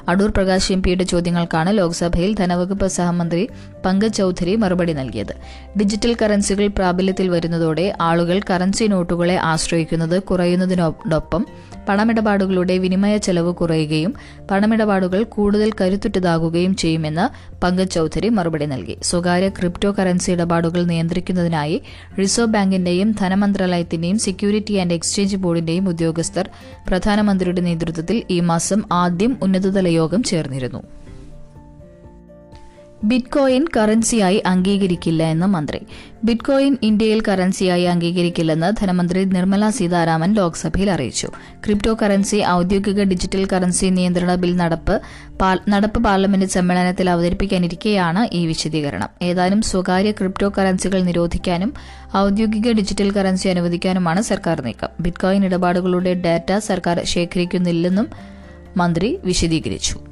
അടൂർ 0.09 0.31
പ്രകാശ് 0.31 0.73
എം 0.73 0.83
പിയുടെ 0.83 1.05
ചോദ്യങ്ങൾക്കാണ് 1.05 1.79
ലോക്സഭയിൽ 1.79 2.35
ധനവകുപ്പ് 2.35 2.87
സഹമന്ത്രി 2.87 3.49
പങ്കജ് 3.85 4.15
ചൌധരി 4.15 4.57
മറുപടി 4.57 4.93
നൽകിയത്. 4.93 5.35
ഡിജിറ്റൽ 5.79 6.17
കറൻസികൾ 6.23 6.67
പ്രാബല്യത്തിൽ 6.67 7.29
വരുന്നതോടെ 7.29 7.95
ആളുകൾ 8.01 8.41
കറൻസി 8.51 8.85
നോട്ടുകളെ 8.85 9.37
ആശ്രയിക്കുന്നത് 9.37 10.23
കുറയുന്നതിനോടൊപ്പം 10.23 11.47
പണമിടപാടുകളുടെ 11.89 12.79
വിനിമയ 12.79 13.17
ചെലവ് 13.17 13.55
കുറയുകയും 13.55 14.15
പണമിടപാടുകൾ 14.51 15.23
കൂടുതൽ 15.23 15.73
കരുത്തുറ്റതാകുകയും 15.81 16.77
ചെയ്യുമെന്ന് 16.77 17.57
പങ്കജ് 17.63 17.91
ചൌധരി 17.91 18.29
മറുപടി 18.29 18.70
നൽകി. 18.73 18.97
സ്വകാര്യ 19.11 19.49
ക്രിപ്റ്റോ 19.59 19.91
കറൻസി 19.99 20.31
ഇടപാടുകൾ 20.35 20.83
നിയന്ത്രിക്കുന്നതിനായി 20.93 21.77
റിസർവ് 22.21 22.53
ബാങ്കിന്റെയും 22.55 23.11
ധനമന്ത്രാലയത്തിന്റെയും 23.21 24.21
സെക്യൂരിറ്റി 24.27 24.77
ആൻഡ് 24.85 24.97
എക്സ്ചേഞ്ച് 24.99 25.41
ബോർഡിന്റെയും 25.45 25.89
ഉദ്യോഗസ്ഥർ 25.93 26.49
പ്രധാനമന്ത്രിയുടെ 26.89 27.65
നേതൃത്വത്തിൽ 27.69 28.19
ഈ 28.37 28.41
മാസം 28.53 28.83
ആദ്യം 29.03 29.35
ഉന്നതതല 29.47 29.89
യോഗം 30.00 30.23
ചേർന്നിരുന്നു. 30.23 30.83
ബിറ്റ്കോയിൻ 33.04 33.66
കറൻസിയായി 33.76 34.42
അംഗീകരിക്കില്ല 34.47 35.23
എന്ന് 35.23 35.47
മന്ത്രി. 35.47 35.80
ബിറ്റ്കോയിൻ 36.25 36.76
ഇന്ത്യയിൽ 36.83 37.23
കറൻസിയായി 37.28 37.83
അംഗീകരിക്കില്ലെന്ന് 37.83 38.73
ധനമന്ത്രി 38.80 39.25
നിർമ്മല 39.25 39.71
സീതാരാമൻ 39.71 40.35
ലോക്സഭയിൽ 40.35 40.90
അറിയിച്ചു. 40.90 41.26
ക്രിപ്റ്റോ 41.64 41.97
കറൻസി 42.02 42.37
ഔദ്യോഗിക 42.37 43.02
ഡിജിറ്റൽ 43.02 43.49
കറൻസി 43.52 43.87
നിയന്ത്രണ 43.87 44.35
ബിൽ 44.35 44.57
നടപ്പ് 44.57 45.00
നടപ്പ് 45.69 46.04
പാർലമെന്റ് 46.04 46.47
സമ്മേളനത്തിൽ 46.47 47.11
അവതരിപ്പിക്കാനിരിക്കെയാണ് 47.11 48.28
ഈ 48.33 48.47
വിശദീകരണം. 48.47 49.09
ഏതാനും 49.23 49.62
സ്വകാര്യ 49.62 50.11
ക്രിപ്റ്റോ 50.11 50.52
കറൻസികൾ 50.59 51.02
നിരോധിക്കാനും 51.02 51.75
ഔദ്യോഗിക 52.16 52.73
ഡിജിറ്റൽ 52.73 53.11
കറൻസി 53.11 53.49
അനുവദിക്കാനുമാണ് 53.49 54.21
സർക്കാർ 54.21 54.61
നീക്കം. 54.61 54.88
ബിറ്റ്കോയിൻ 55.00 55.45
ഇടപാടുകളുടെ 55.45 56.14
ഡാറ്റ 56.14 56.59
സർക്കാർ 56.59 57.04
ശേഖരിക്കുന്നില്ലെന്നും 57.04 58.09
മന്ത്രി 58.76 59.19
വിശദീകരിച്ചു. 59.25 60.10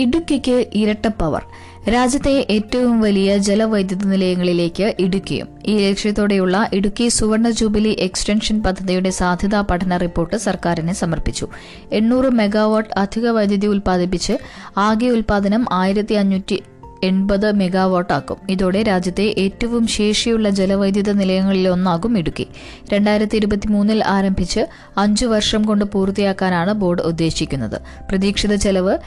ഇടുക്കിക്ക് 0.00 0.66
ഇരട്ട 0.74 1.06
പവർ. 1.06 1.42
രാജ്യത്തെ 1.88 2.46
ഏറ്റവും 2.50 3.00
വലിയ 3.00 3.36
ജലവൈദ്യുത 3.38 4.04
നിലയങ്ങളിലേക്ക് 4.04 4.94
ഇടുക്കിയും. 4.98 5.48
ഈ 5.66 5.88
ലക്ഷ്യത്തോടെയുള്ള 5.88 6.68
ഇടുക്കി 6.72 7.08
സുവർണ 7.08 7.50
ജൂബിലി 7.50 7.96
എക്സ്റ്റൻഷൻ 7.98 8.62
പദ്ധതിയുടെ 8.62 9.10
സാധ്യതാ 9.10 9.60
പഠന 9.60 9.96
റിപ്പോർട്ട് 9.96 10.36
സർക്കാരിന് 10.36 10.92
സമർപ്പിച്ചു. 10.92 11.48
എണ്ണൂറ് 11.92 12.30
മെഗാവാട്ട് 12.30 12.98
അധിക 12.98 13.28
വൈദ്യുതി 13.28 13.66
ഉൽപ്പാദിപ്പിച്ച് 13.66 14.32
ആകെ 14.76 15.06
ഉൽപാദനം 15.06 15.66
ആയിരത്തി 15.72 16.14
അഞ്ഞൂറ്റി 16.14 16.62
എൺപത് 17.04 17.52
മെഗാവാട്ട് 17.52 18.12
ആക്കും 18.12 18.36
ഇതോടെ 18.50 18.82
രാജ്യത്തെ 18.82 19.34
ഏറ്റവും 19.38 19.86
ശേഷിയുള്ള 19.86 20.50
ജലവൈദ്യുത 20.50 21.12
നിലയങ്ങളിലൊന്നാകും 21.12 22.18
ഇടുക്കി. 22.18 22.46
രണ്ടായിരത്തി 22.92 23.36
ഇരുപത്തിമൂന്നിൽ 23.36 24.04
ആരംഭിച്ച് 24.04 24.60
അഞ്ചു 24.98 25.26
വർഷം 25.26 25.62
കൊണ്ട് 25.62 25.84
പൂർത്തിയാക്കാനാണ് 25.84 26.72
ബോർഡ് 26.72 27.02
ഉദ്ദേശിക്കുന്നത്. 27.02 27.80
പ്രതീക്ഷിത 28.08 28.54
ചെലവ് 28.54 28.98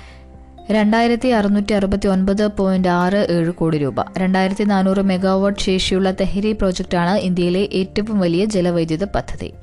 രണ്ടായിരത്തി 0.72 1.28
അറുന്നൂറ്റി 1.28 1.74
അറുപത്തി 1.74 2.08
ഒൻപത് 2.08 2.48
പോയിന്റ് 2.48 2.88
ആറ് 2.88 3.28
ഏഴ് 3.30 3.52
കോടി 3.52 3.78
രൂപ. 3.78 4.02
രണ്ടായിരത്തി 4.18 4.64
നാനൂറ് 4.64 5.02
മെഗാവാട്ട് 5.02 5.62
ശേഷിയുള്ള 5.62 6.12
തെഹരി 6.12 6.52
പ്രോജക്റ്റാണ് 6.52 7.18
ഇന്ത്യയിലെ 7.20 7.70
ഏറ്റവും 7.74 8.20
വലിയ 8.20 8.46
ജലവൈദ്യുത 8.46 9.04
പദ്ധതി. 9.04 9.54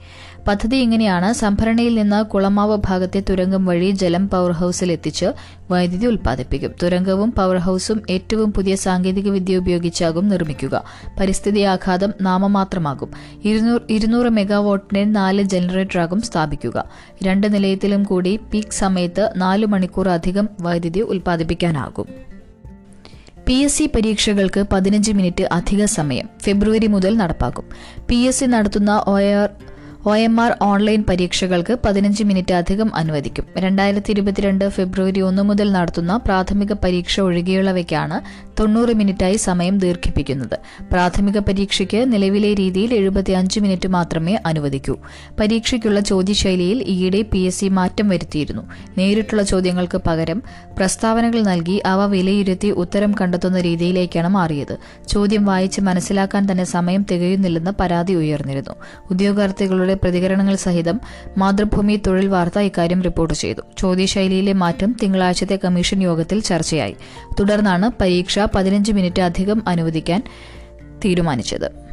പദ്ധതി 0.49 0.77
ഇങ്ങനെയാണ് 0.77 1.33
സംഭരണിയിൽ 1.33 1.95
നിന്ന് 1.95 2.25
കുളമാവ് 2.25 2.79
ഭാഗത്തെ 2.87 3.21
തുരങ്കം 3.21 3.67
വഴി 3.67 3.91
ജലം 3.91 4.29
പവർ 4.29 4.51
ഹൌസിൽ 4.51 4.93
എത്തിച്ച് 4.93 5.27
വൈദ്യുതി 5.71 6.07
ഉൽപ്പാദിപ്പിക്കും. 6.07 6.73
തുരങ്കവും 6.83 7.33
പവർ 7.33 7.57
ഹൌസും 7.57 8.03
ഏറ്റവും 8.11 8.53
പുതിയ 8.53 8.77
സാങ്കേതിക 8.77 9.31
വിദ്യ 9.31 9.57
ഉപയോഗിച്ചാകും 9.57 10.29
നിർമ്മിക്കുക. 10.29 10.85
പരിസ്ഥിതി 11.21 11.61
ആഘാതം 11.61 12.13
നാമമാത്രമാകും. 12.21 13.11
ഇരുന്നൂറ് 13.91 14.29
മെഗാവാട്ടിന്റെ 14.29 15.05
നാല് 15.05 15.43
ജനറേറ്ററാകും 15.43 16.21
സ്ഥാപിക്കുക. 16.21 16.85
രണ്ട് 17.23 17.55
നിലയത്തിലും 17.55 18.03
കൂടി 18.03 18.37
പീക്ക് 18.37 18.73
സമയത്ത് 18.73 19.33
നാല് 19.37 19.67
മണിക്കൂർ 19.67 20.09
അധികം 20.09 20.49
വൈദ്യുതി 20.61 21.01
ഉൽപ്പാദിപ്പിക്കാനാകും. 21.01 22.31
പി 23.47 23.55
എസ് 23.55 23.79
സി 23.79 23.91
പരീക്ഷകൾക്ക് 23.95 24.65
പതിനഞ്ച് 24.73 25.13
മിനിറ്റ് 25.13 25.45
അധിക 25.53 25.85
സമയം 25.85 26.29
ഫെബ്രുവരി 26.43 26.87
മുതൽ 26.87 27.17
നടപ്പാക്കും. 27.17 27.65
പി 28.09 28.15
എസ് 28.15 28.41
സി 28.41 28.45
നടത്തുന്ന 28.45 29.05
O 29.07 29.21
R 29.21 29.49
O 30.07 30.17
M 30.17 30.41
R 30.41 30.57
online 30.63 31.05
പരീക്ഷകൾക്ക് 31.09 31.79
പതിനഞ്ച് 31.85 32.25
മിനിറ്റ് 32.25 32.55
അധികം 32.55 32.95
അനുവദിക്കും. 32.95 33.45
രണ്ടായിരത്തി 33.59 34.11
ഇരുപത്തിരണ്ട് 34.11 34.69
ഫെബ്രുവരി 34.69 35.21
ഒന്ന് 35.21 35.43
മുതൽ 35.43 35.73
നടത്തുന്ന 35.73 36.17
പ്രാഥമിക 36.17 36.73
പരീക്ഷ 36.73 37.21
ഒഴികെയുള്ളവയ്ക്കാണ് 37.21 38.21
തൊണ്ണൂറ് 38.61 38.95
മിനിറ്റായി 38.95 39.37
സമയം 39.37 39.79
ദീർഘിപ്പിക്കുന്നത്. 39.79 40.59
പ്രാഥമിക 40.93 41.39
പരീക്ഷയ്ക്ക് 41.39 42.13
നിലവിലെ 42.13 42.55
രീതിയിൽ 42.55 42.95
എഴുപത്തിയഞ്ച് 42.95 43.61
മിനിറ്റ് 43.61 43.89
മാത്രമേ 43.89 44.39
അനുവദിക്കൂ. 44.47 44.97
പരീക്ഷയ്ക്കുള്ള 45.41 46.01
ചോദ്യശൈലിയിൽ 46.01 46.83
ഈയിടെ 46.83 47.23
പി 47.23 47.39
എസ് 47.39 47.61
സി 47.61 47.69
മാറ്റം 47.69 48.09
വരുത്തിയിരുന്നു. 48.09 48.63
നേരിട്ടുള്ള 48.99 49.43
ചോദ്യങ്ങൾക്ക് 49.43 49.99
പകരം 49.99 50.43
പ്രസ്താവനകൾ 50.79 51.41
നൽകി 51.41 51.83
അവ 51.87 52.07
വിലയിരുത്തി 52.07 52.69
ഉത്തരം 52.69 53.15
കണ്ടെത്തുന്ന 53.21 53.61
രീതിയിലേക്കാണ് 53.61 54.29
മാറിയത്. 54.29 54.79
ചോദ്യം 55.09 55.45
വായിച്ച് 55.45 55.81
മനസ്സിലാക്കാൻ 55.81 56.53
തന്നെ 56.53 56.65
സമയം 56.65 57.07
തികയുന്നില്ലെന്ന് 57.13 57.71
പരാതി 57.81 58.13
ഉയർന്നിരുന്നു. 58.13 58.77
ഉദ്യോഗാർത്ഥികളുടെ 59.11 59.90
വിദ്യാർത്ഥികളുടെ 59.91 60.01
പ്രതികരണങ്ങൾ 60.03 60.57
സഹിതം 60.57 61.01
മാതൃഭൂമി 61.39 62.01
തൊഴിൽ 62.07 62.29
വാർത്ത 62.29 62.59
ഇക്കാര്യം 62.59 63.03
റിപ്പോർട്ട് 63.03 63.35
ചെയ്തു. 63.35 63.61
ചോദ്യശൈലിയിലെ 63.79 64.53
മാറ്റം 64.53 64.97
തിങ്കളാഴ്ചത്തെ 65.03 65.59
കമ്മീഷൻ 65.65 66.03
യോഗത്തിൽ 66.03 66.41
ചർച്ചയായി. 66.41 66.97
തുടർന്നാണ് 67.41 67.91
പരീക്ഷ 68.01 68.39
പതിനഞ്ച് 68.39 68.93
മിനിറ്റ് 68.93 69.23
അധികം 69.23 69.63
അനുവദിക്കാൻ 69.69 70.23
തീരുമാനിച്ചത്. 71.05 71.90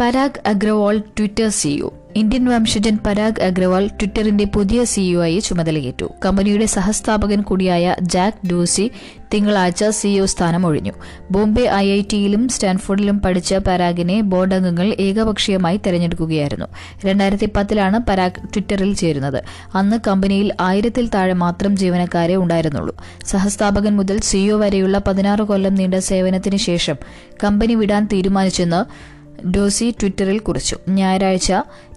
Parag 0.00 0.40
Agrawal 0.46 0.98
Twitter 1.18 1.48
CEO. 1.48 1.90
Indian 2.16 2.44
വംശജൻ 2.48 2.98
Parag 3.06 3.42
Agrawal 3.42 3.86
ട്വിറ്ററിന്റെ 3.86 4.44
പുതിയ 4.44 4.84
സിഇഒ 4.84 5.20
ആയി 5.22 5.38
ചുമതലയേറ്റു. 5.38 6.10
കമ്പനിയുടെ 6.24 6.66
സഹസ്ഥാപകൻ 6.66 7.42
കൂടിയായ 7.42 7.96
ജാക്ക് 8.02 8.46
ഡൂസി 8.46 8.90
തിങ്കളാഴ്ച 9.34 9.84
സിഇഒ 9.90 10.26
സ്ഥാനം 10.26 10.66
ഒഴിഞ്ഞു 10.66 10.92
ബോംബെ 11.30 11.62
ഐ 11.74 11.90
ഐ 11.90 12.02
ടിയിലും 12.12 12.48
സ്റ്റാൻഫോർഡിലും 12.48 13.20
പഠിച്ച 13.20 13.54
പരാഗിനെ 13.54 14.20
ബോർഡ് 14.20 14.54
അംഗങ്ങൾ 14.54 14.96
ഏകപക്ഷീയമായി 15.00 15.80
തെരഞ്ഞെടുക്കുകയായിരുന്നു. 15.86 16.66
രണ്ടായിരത്തി 17.04 17.46
പത്തിലാണ് 17.56 18.00
പരാഗ് 18.08 18.40
ട്വിറ്ററിൽ 18.54 18.94
ചേരുന്നത്. 18.94 19.40
അന്ന് 19.74 19.98
കമ്പനിയിൽ 20.06 20.52
ആയിരത്തിൽ 20.60 21.10
താഴെ 21.14 21.32
മാത്രം 21.34 21.76
ജീവനക്കാരെ 21.76 22.36
ഉണ്ടായിരുന്നുള്ളൂ. 22.36 22.94
സഹസ്ഥാപകൻ 23.26 23.96
മുതൽ 23.96 24.20
സിഇഒ 24.20 24.56
വരെയുള്ള 24.56 24.98
പതിനാറ് 24.98 25.42
കൊല്ലം 25.42 25.74
നീണ്ട 25.74 25.94
സേവനത്തിന് 25.94 26.56
ശേഷം 26.56 26.96
കമ്പനി 27.44 27.74
വിടാൻ 27.74 28.08
തീരുമാനിച്ചെന്ന് 28.12 29.13
ഡോസി 29.56 29.94
ട്വിറ്ററിൽ 30.00 30.38
കുറിച്ചു. 30.38 30.76
ഞായറാഴ്ച 30.88 31.52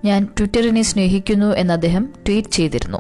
ഞാൻ 0.05 0.25
ട്വിറ്ററിനെ 0.25 0.81
സ്നേഹിക്കുന്നു 0.81 1.55
എന്ന് 1.55 1.73
അദ്ദേഹം 1.73 2.13
ട്വീറ്റ് 2.27 2.49
ചെയ്തിരുന്നു. 2.49 2.97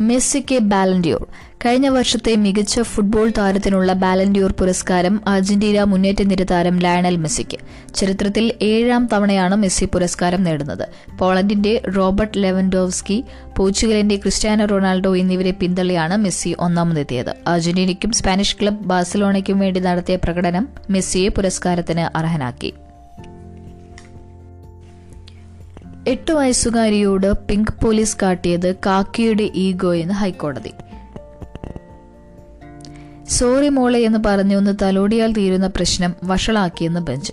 മെസ്സിക്ക് 0.00 0.58
ബാലൻഡിയോർ. 0.58 1.26
കഴിഞ്ഞ 1.66 1.88
വർഷത്തെ 1.88 2.36
മികച്ച 2.36 2.80
ഫുട്ബോൾ 2.80 3.32
താരത്തിനുള്ള 3.38 3.92
ബാലൻഡിയോർ 3.92 4.52
പുരസ്കാരം 4.52 5.28
അർജന്റീന 5.28 5.82
മുന്നേറ്റ 5.82 6.22
നിര 6.22 6.42
താരം 6.42 6.78
ലയണൽ 6.78 7.16
മെസ്സിക്ക്. 7.16 7.58
ചരിത്രത്തിൽ 7.94 8.52
ഏഴാം 8.62 9.08
തവണയാണ് 9.12 9.56
മെസ്സി 9.56 9.84
പുരസ്കാരം 9.84 10.42
നേടുന്നത്. 10.44 10.88
പോളണ്ടിന്റെ 11.18 11.82
റോബർട്ട് 11.96 12.42
ലെവൻഡോവ്സ്കി 12.42 13.24
പോർച്ചുഗലിന്റെ 13.56 14.16
ക്രിസ്ത്യാനോ 14.16 14.66
റൊണാൾഡോ 14.66 15.16
എന്നിവരെ 15.16 15.50
പിന്തള്ളിയാണ് 15.50 16.16
മെസ്സി 16.16 16.56
ഒന്നാമതെത്തിയത്. 16.58 17.34
അർജന്റീനയ്ക്കും 17.46 18.12
സ്പാനിഷ് 18.12 18.56
ക്ലബ് 18.62 18.84
ബാഴ്സലോണയ്ക്കും 18.84 19.58
വേണ്ടി 19.58 19.80
നടത്തിയ 19.80 20.16
പ്രകടനം 20.16 20.68
മെസ്സിയെ 20.90 21.28
പുരസ്കാരത്തിന് 21.28 22.18
അർഹനാക്കി. 22.18 22.74
എട്ട് 26.08 26.32
വയസ്സുകാരിയോട് 26.32 27.32
പിങ്ക് 27.32 27.84
പോലീസ് 27.84 28.16
കാട്ടിയത് 28.22 28.74
കാക്കിയുടെ 28.74 29.50
ഈഗോ 29.54 29.94
എന്ന് 29.94 30.14
ഹൈക്കോടതി. 30.14 30.72
സോറി 33.28 33.68
മോളെ 33.68 33.98
എന്ന് 33.98 34.18
പറഞ്ഞൊന്ന് 34.26 34.72
തലോടിയാൽ 34.82 35.32
തീരുന്ന 35.32 35.66
പ്രശ്നം 35.66 36.14
വഷളാക്കിയെന്ന് 36.24 37.00
ബെഞ്ച്. 37.00 37.32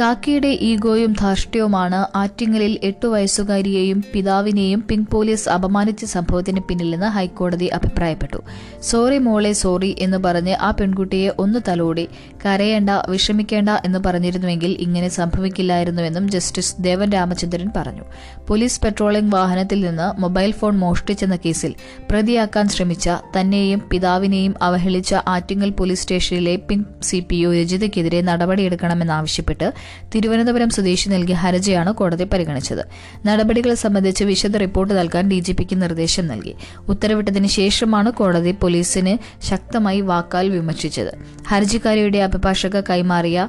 കാക്കിയുടെ 0.00 0.48
ഈഗോയും 0.68 1.12
ധാർഷ്ട്യവുമാണ് 1.12 1.98
ആറ്റിങ്ങലിൽ 2.16 2.78
എട്ടു 2.82 3.06
വയസ്സുകാരിയെയും 3.06 4.04
പിതാവിനെയും 4.12 4.80
പിങ്ക് 4.88 5.10
പോലീസ് 5.10 5.48
അപമാനിച്ച 5.48 6.04
സംഭവത്തിന് 6.04 6.60
പിന്നിലെന്ന് 6.68 7.06
ഹൈക്കോടതി 7.06 7.66
അഭിപ്രായപ്പെട്ടു. 7.66 8.38
സോറി 8.82 9.18
മോളെ 9.18 9.52
സോറി 9.52 9.90
എന്ന് 9.98 10.18
പറഞ്ഞ് 10.18 10.54
ആ 10.60 10.70
പെൺകുട്ടിയെ 10.70 11.28
ഒന്ന് 11.38 11.60
തലോടി 11.68 12.08
കരയേണ്ട 12.44 12.90
വിഷമിക്കേണ്ട 13.08 13.68
എന്ന് 13.84 13.98
പറഞ്ഞിരുന്നുവെങ്കിൽ 14.06 14.76
ഇങ്ങനെ 14.80 15.08
സംഭവിക്കില്ലായിരുന്നുവെന്നും 15.08 16.30
ജസ്റ്റിസ് 16.30 16.74
ദേവൻ 16.80 17.10
രാമചന്ദ്രൻ 17.12 17.70
പറഞ്ഞു. 17.76 18.04
പോലീസ് 18.48 18.80
പെട്രോളിംഗ് 18.84 19.32
വാഹനത്തിൽ 19.36 19.80
നിന്ന് 19.86 20.20
മൊബൈൽ 20.20 20.52
ഫോൺ 20.52 20.76
മോഷ്ടിച്ചെന്ന 20.76 21.36
കേസിൽ 21.46 21.74
പ്രതിയാക്കാൻ 22.10 22.68
ശ്രമിച്ച 22.68 23.08
തന്നെയും 23.38 23.82
പിതാവിനെയും 23.92 24.54
അവഹേളിച്ച 24.62 25.14
ആറ്റിങ്ങൽ 25.28 25.70
പോലീസ് 25.70 26.02
സ്റ്റേഷനിലെ 26.02 26.56
പിങ്ക് 26.68 26.90
സി 27.02 27.20
പി 27.30 27.44
ഒ 27.44 27.52
രജിതയ്ക്കെതിരെ 27.54 28.20
നടപടിയെടുക്കണമെന്നാവശ്യപ്പെട്ട് 28.22 29.70
തിരുവനന്തപുരം 30.14 30.70
സ്വദേശി 30.70 31.08
നൽകിയ 31.08 31.34
ഹർജിയാണ് 31.34 31.94
കോടതി 31.94 32.24
പരിഗണിച്ചത്. 32.24 32.84
നടപടികൾ 33.26 33.74
സംബന്ധിച്ച് 33.74 34.24
വിശദ 34.24 34.56
റിപ്പോർട്ട് 34.56 34.94
നൽകാൻ 34.98 35.28
ഡിജിപിക്ക് 35.28 35.82
നിർദ്ദേശം 35.82 36.26
നൽകി. 36.26 36.54
ഉത്തരവിട്ടതിന് 36.88 37.46
ശേഷമാണ് 37.46 38.12
കോടതി 38.12 38.50
പോലീസിന് 38.50 39.44
ശക്തമായി 39.46 40.00
വാക്കാൽ 40.00 40.48
വിമർശിച്ചത്. 40.48 41.14
ഹർജിക്കാരിയുടെ 41.48 42.18
അഭിഭാഷക 42.18 42.80
കൈമാറിയ 42.80 43.48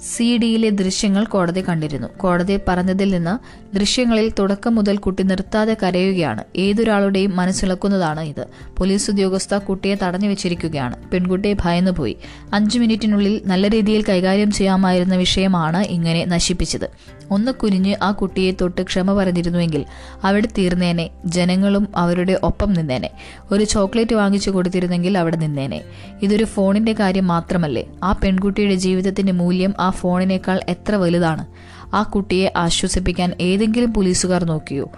സി 0.00 0.38
ഡിയിലെ 0.38 0.70
ദൃശ്യങ്ങൾ 0.70 1.24
കോടതി 1.24 1.68
കണ്ടിരുന്നു. 1.68 2.08
കോടതി 2.16 2.58
പറഞ്ഞതിൽ 2.68 3.10
നിന്ന് 3.10 3.66
ദൃശ്യങ്ങളിൽ 3.76 4.32
തുടക്കം 4.38 4.74
മുതൽ 4.74 4.96
കുട്ടി 4.96 5.22
നിർത്താതെ 5.22 5.76
കരയുകയാണ്. 5.82 6.44
ഏതൊരാളുടെയും 6.56 7.36
മനസ്സിളക്കുന്നതാണ് 7.36 8.20
ഇത്. 8.20 8.46
പോലീസ് 8.76 9.10
ഉദ്യോഗസ്ഥ 9.10 9.54
കുട്ടിയെ 9.54 9.94
തടഞ്ഞു 10.02 10.28
വെച്ചിരിക്കുകയാണ്. 10.28 11.10
പെൺകുട്ടി 11.10 11.52
ഭയന്നുപോയി 11.52 12.16
അഞ്ചു 12.52 12.78
മിനിറ്റിനുള്ളിൽ 12.78 13.42
നല്ല 13.46 13.68
രീതിയിൽ 13.68 14.04
കൈകാര്യം 14.08 14.50
ചെയ്യാമായിരുന്ന 14.50 15.16
വിഷയമാണ് 15.16 15.86
ഇങ്ങനെ 15.86 16.24
നശിപ്പിച്ചത്. 16.24 17.15
ഒന്ന് 17.30 17.52
കുനിഞ്ഞ് 17.52 17.96
ആ 18.02 18.10
കുട്ടിയെ 18.10 18.52
തൊട്ട് 18.60 18.82
ക്ഷമ 18.82 19.14
പറഞ്ഞിരുന്നുവെങ്കിൽ 19.14 19.84
അവിടെ 20.24 20.48
തീർന്നേനെ. 20.58 21.10
ജനങ്ങളും 21.24 21.88
അവരുടെ 21.96 22.40
ഒപ്പം 22.42 22.72
നിന്നേനെ. 22.72 23.10
ഒരു 23.52 23.64
ചോക്ലേറ്റ് 23.64 24.14
വാങ്ങിച്ചു 24.14 24.50
കൊടുത്തിരുന്നെങ്കിൽ 24.50 25.18
അവിടെ 25.18 25.36
നിന്നേനെ. 25.36 25.84
ഇതൊരു 26.22 26.44
ഫോണിന്റെ 26.44 26.92
കാര്യം 26.92 27.26
മാത്രമല്ലേ? 27.26 27.84
ആ 28.04 28.12
പെൺകുട്ടിയുടെ 28.12 28.74
ജീവിതത്തിന്റെ 28.74 29.32
മൂല്യം 29.32 29.74
ആ 29.80 29.90
ഫോണിനേക്കാൾ 29.90 30.60
എത്ര 30.68 30.94
വലുതാണ്? 30.94 31.46
ആ 31.94 32.02
കുട്ടിയെ 32.02 32.52
ആശ്വസിപ്പിക്കാൻ 32.56 33.34
ഏതെങ്കിലും 33.40 33.94
പോലീസുകാർ 33.94 34.44
നോക്കിയോ? 34.44 34.90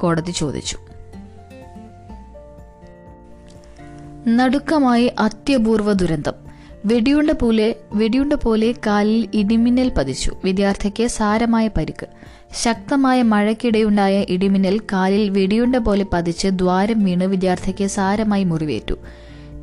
കോടതി 0.00 0.30
ചോദിച്ചു. 0.30 0.78
നടുക്കമായി 4.28 5.12
അത്യപൂർവ 5.18 5.92
ദുരന്തം. 5.92 6.41
വെടിയുണ്ട 6.86 7.30
പോലെ 7.30 7.66
വെടിയുണ്ട 7.94 8.32
പോലെ 8.32 8.74
കാലിൽ 8.86 9.28
ഇടിമിന്നൽ 9.34 9.88
പതിച്ചു. 9.96 10.30
വിദ്യാർത്ഥിക്ക് 10.44 11.06
സാരമായ 11.06 11.68
പരിക്ക്. 11.68 12.06
ശക്തമായ 12.62 13.22
മഴയ്ക്കിടെയുണ്ടായ 13.22 14.24
ഇടിമിന്നൽ 14.28 14.80
കാലിൽ 14.92 15.30
വെടിയുണ്ട 15.30 15.76
പോലെ 15.76 16.06
പതിച്ച് 16.12 16.48
ദ്വാരം 16.48 17.04
വീണ് 17.04 17.24
വിദ്യാർത്ഥിക്ക് 17.24 17.86
സാരമായി 17.86 18.44
മുറിവേറ്റു. 18.44 18.96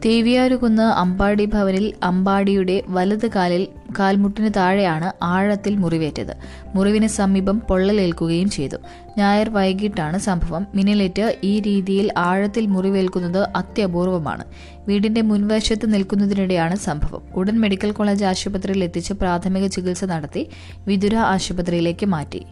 തേവിയാരുകുന്ന് 0.05 0.83
അമ്പാടി 0.83 1.45
ഭവനിൽ 1.45 1.93
അമ്പാടിയുടെ 2.03 2.83
വലത് 2.87 3.27
കാലിൽ 3.35 3.67
കാൽമുട്ടിന് 3.99 4.49
താഴെയാണ് 4.55 5.23
ആഴത്തിൽ 5.23 5.75
മുറിവേറ്റത്. 5.75 6.33
മുറിവിന് 6.75 7.07
സമീപം 7.07 7.59
പൊള്ളലേൽക്കുകയും 7.59 8.49
ചെയ്തു. 8.49 8.77
ഞായർ 9.17 9.49
വൈകിട്ടാണ് 9.49 10.17
സംഭവം. 10.17 10.67
മിന്നലേറ്റ് 10.75 11.37
ഈ 11.43 11.59
രീതിയിൽ 11.59 12.11
ആഴത്തിൽ 12.17 12.65
മുറിവേൽക്കുന്നത് 12.65 13.47
അത്യപൂർവമാണ്. 13.55 14.43
വീടിന്റെ 14.87 15.21
മുൻവശത്ത് 15.21 15.93
നിൽക്കുന്നതിനിടെയാണ് 15.93 16.75
സംഭവം. 16.75 17.21
ഉടൻ 17.35 17.59
മെഡിക്കൽ 17.59 17.91
കോളേജ് 17.91 18.25
ആശുപത്രിയിൽ 18.25 18.83
എത്തിച്ച് 18.83 19.13
പ്രാഥമിക 19.13 19.67
ചികിത്സ 19.67 20.03
നടത്തി 20.03 20.49
വിതുര 20.87 21.15
ആശുപത്രിയിലേക്ക് 21.15 22.05
മാറ്റി. 22.05 22.45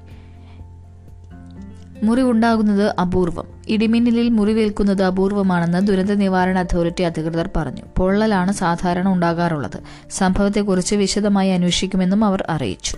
മുറിവുണ്ടാകുന്നത് 2.03 2.95
അപൂർവം. 3.01 3.47
ഇടിമിന്നലിൽ 3.67 4.29
മുറിവേൽക്കുന്നത് 4.29 5.03
അപൂർവമാണെന്ന് 5.03 5.87
ദുരന്ത 5.87 6.11
നിവാരണ 6.11 6.59
അതോറിറ്റി 6.59 7.01
അധികൃതർ 7.01 7.49
പറഞ്ഞു. 7.55 7.81
പൊള്ളലാണ് 7.97 8.51
സാധാരണ 8.51 9.07
ഉണ്ടാകാറുള്ളത്. 9.09 9.79
സംഭവത്തെക്കുറിച്ച് 10.11 10.95
വിശദമായി 10.95 11.49
അന്വേഷിക്കുമെന്നും 11.49 12.25
അവർ 12.25 12.43
അറിയിച്ചു. 12.49 12.97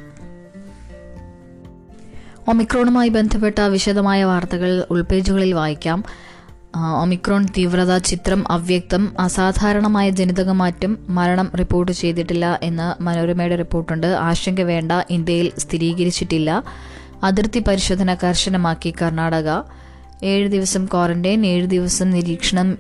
ഒമിക്രോണുമായി 2.48 3.10
ബന്ധപ്പെട്ട 3.10 3.62
വിശദമായ 3.62 4.24
വാർത്തകൾ 4.24 4.86
ഉൾപേജുകളിൽ 4.92 5.54
വായിക്കാം. 5.54 6.04
ഒമിക്രോൺ 7.02 7.46
തീവ്രത 7.46 7.98
ചിത്രം 7.98 8.52
അവ്യക്തം 8.52 9.16
അസാധാരണമായ 9.20 10.10
ജനിതകമാറ്റം 10.10 10.98
മരണം 11.10 11.52
റിപ്പോർട്ട് 11.60 11.92
ചെയ്തിട്ടില്ല 11.92 12.60
എന്ന് 12.64 13.04
മനോരമയുടെ 13.04 13.56
റിപ്പോർട്ടുണ്ട്. 13.56 14.08
ആശങ്ക 14.08 14.62
വേണ്ട 14.62 14.92
ഇന്ത്യയിൽ 15.10 15.52
സ്ഥിരീകരിച്ചിട്ടില്ല. 15.58 16.64
അതിർത്തി 17.24 17.60
പരിശോധന 17.60 18.14
കർശനമാക്കി 18.14 18.94
കർണാടക. 19.02 19.62
ഏഴ് 20.24 20.48
ദിവസം 20.50 20.86
ക്വാറന്റൈൻ 20.86 21.46
ഏഴ് 21.46 21.68
ദിവസം 21.68 22.10
നിരീക്ഷണം 22.10 22.78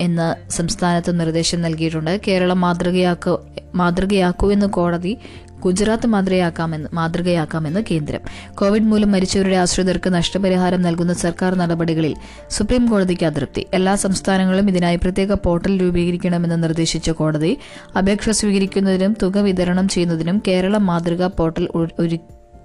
എന്ന 0.00 0.36
സംസ്ഥാനത്ത് 0.50 1.20
നിർദ്ദേശം 1.20 1.62
നൽകിയിട്ടുണ്ട്. 1.62 2.20
കേരളം 2.26 2.60
മാതൃകയാക്കോ 2.60 3.46
മാതൃകയാക്കൂ 3.74 4.52
എന്ന് 4.52 4.66
കോടതി 4.66 5.18
ഗുജറാത്ത് 5.60 6.06
മാതൃകയാക്കാമെന്ന് 6.06 6.88
മാതൃകയാക്കാമെന്ന് 6.92 7.80
കേന്ദ്രം. 7.90 8.20
കോവിഡ് 8.54 8.82
മൂലം 8.82 9.12
മരിച്ചവരുടെ 9.12 9.56
ആശ്രിതർക്ക് 9.56 10.14
നഷ്ടപരിഹാരം 10.14 10.82
നൽകുന്ന 10.82 11.12
സർക്കാർ 11.12 11.54
നടപടികളിൽ 11.54 12.16
സുപ്രീം 12.50 12.86
കോടതിക്ക് 12.86 13.26
അതൃപ്തി. 13.26 13.66
എല്ലാ 13.74 13.94
സംസ്ഥാനങ്ങളും 13.94 14.68
ഇതിനായി 14.68 14.96
പ്രത്യേക 14.96 15.32
പോർട്ടൽ 15.32 15.80
രൂപീകരിക്കണമെന്ന് 15.80 16.62
നിർദ്ദേശിച്ച 16.62 17.10
കോടതി 17.10 17.58
അപേക്ഷ 17.98 18.30
സ്വീകരിക്കുന്നതിനും 18.30 19.16
തുക 19.22 19.38
വിതരണം 19.38 19.88
ചെയ്യുന്നതിനും 19.88 20.42
കേരള 20.48 20.76
മാതൃകാ 20.76 21.26
പോർട്ടൽ 21.26 21.68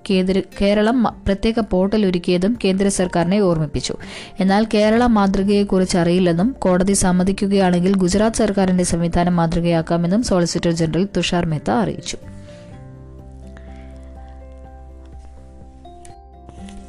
കേന്ദ്ര 0.10 0.42
കേരളം 0.62 1.04
പ്രത്യേക 1.04 1.60
പോർട്ടൽ 1.60 2.06
ഒരുക്കിയതും 2.06 2.58
കേന്ദ്ര 2.64 2.88
സർക്കാരിനെ 2.88 3.40
ഓർമ്മിപ്പിച്ചു. 3.40 3.96
എന്നാൽ 4.40 4.68
കേരള 4.74 5.06
മാതൃകയെക്കുറിച്ച് 5.06 5.98
അറിയില്ലെന്നും 5.98 6.56
കോടതി 6.60 6.94
സമ്മതിക്കുകയാണെങ്കിൽ 6.94 7.96
ഗുജറാത്ത് 7.96 8.36
സർക്കാരിന്റെ 8.36 8.84
സംവിധാനം 8.84 9.36
മാതൃകയാക്കാമെന്നും 9.36 10.24
സോളിസിറ്റർ 10.24 10.72
ജനറൽ 10.72 11.08
തുഷാർ 11.18 11.46
മെഹ്ത്ത 11.46 11.72
അറിയിച്ചു. 11.72 12.18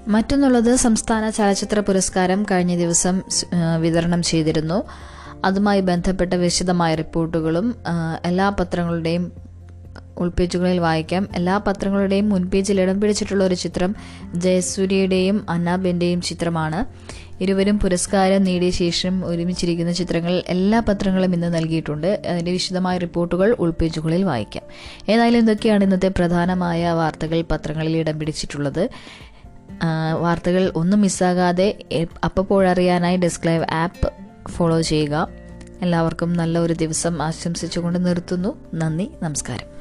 മറ്റൊന്നുള്ളത് 0.09 0.77
സംസ്ഥാന 0.77 1.31
ചലച്ചിത്ര 1.31 1.79
പുരസ്കാരം 1.81 2.47
കഴിഞ്ഞ 2.51 2.77
ദിവസം 2.77 3.23
വിതരണം 3.81 4.23
ചെയ്തിരുന്നു. 4.23 4.79
അതുമായി 5.45 5.81
ബന്ധപ്പെട്ട 5.81 6.35
വിശദമായ 6.35 6.95
റിപ്പോർട്ടുകളും 6.95 7.67
എല്ലാ 8.25 8.49
പത്രങ്ങളുടെയും 8.49 9.48
ഉൾപേജുകളിൽ 10.19 10.79
വായിക്കാം. 10.79 11.29
എല്ലാ 11.35 11.59
പത്രങ്ങളുടെയും 11.59 12.29
മുൻപേജിൽ 12.29 12.81
ഇടം 12.81 13.01
പിടിച്ചിട്ടുള്ള 13.01 13.45
ഒരു 13.45 13.55
ചിത്രം 13.55 13.97
ജയസൂര്യയുടെയും 14.35 15.47
അന്നാബെന്റെയും 15.51 16.21
ചിത്രമാണ്. 16.21 16.85
ഇരുവരും 17.43 17.79
പുരസ്കാരം 17.79 18.45
നേടിയ 18.45 18.71
ശേഷം 18.71 19.27
ഒരുമിച്ചിരിക്കുന്ന 19.27 19.93
ചിത്രങ്ങൾ 19.93 20.43
എല്ലാ 20.47 20.81
പത്രങ്ങളും 20.81 21.35
ഇന്ന് 21.35 21.55
നൽകിയിട്ടുണ്ട്. 21.55 22.23
അതിന്റെ 22.27 22.53
വിശദമായ 22.53 22.99
റിപ്പോർട്ടുകൾ 22.99 23.57
ഉൾപേജുകളിൽ 23.59 24.25
വായിക്കാം. 24.25 24.65
ഏതായാലും 25.09 25.39
ഇതൊക്കെയാണ് 25.39 25.85
ഇന്നത്തെ 25.85 26.09
പ്രധാനമായ 26.09 26.91
വാർത്തകൾ 26.91 27.45
പത്രങ്ങളിൽ 27.51 27.97
ഇടം 27.97 28.19
പിടിച്ചിട്ടുള്ളത്. 28.19 28.89
വാർത്തകൾ 30.21 30.73
ഒന്നും 30.77 31.01
മിസ്സാകാതെ 31.01 31.85
അപ്പോഴറിയാനായി 32.25 33.17
ഡെസ്ക് 33.17 33.47
ലൈവ് 33.47 33.65
ആപ്പ് 33.71 34.13
ഫോളോ 34.51 34.81
ചെയ്യുക. 34.81 35.29
എല്ലാവർക്കും 35.83 36.33
നല്ല 36.33 36.59
ഒരു 36.59 36.73
ദിവസം 36.73 37.23
ആശംസിച്ചുകൊണ്ട് 37.23 38.07
നിർത്തുന്നു. 38.07 38.59
നന്ദി 38.75 39.11
നമസ്കാരം. 39.23 39.78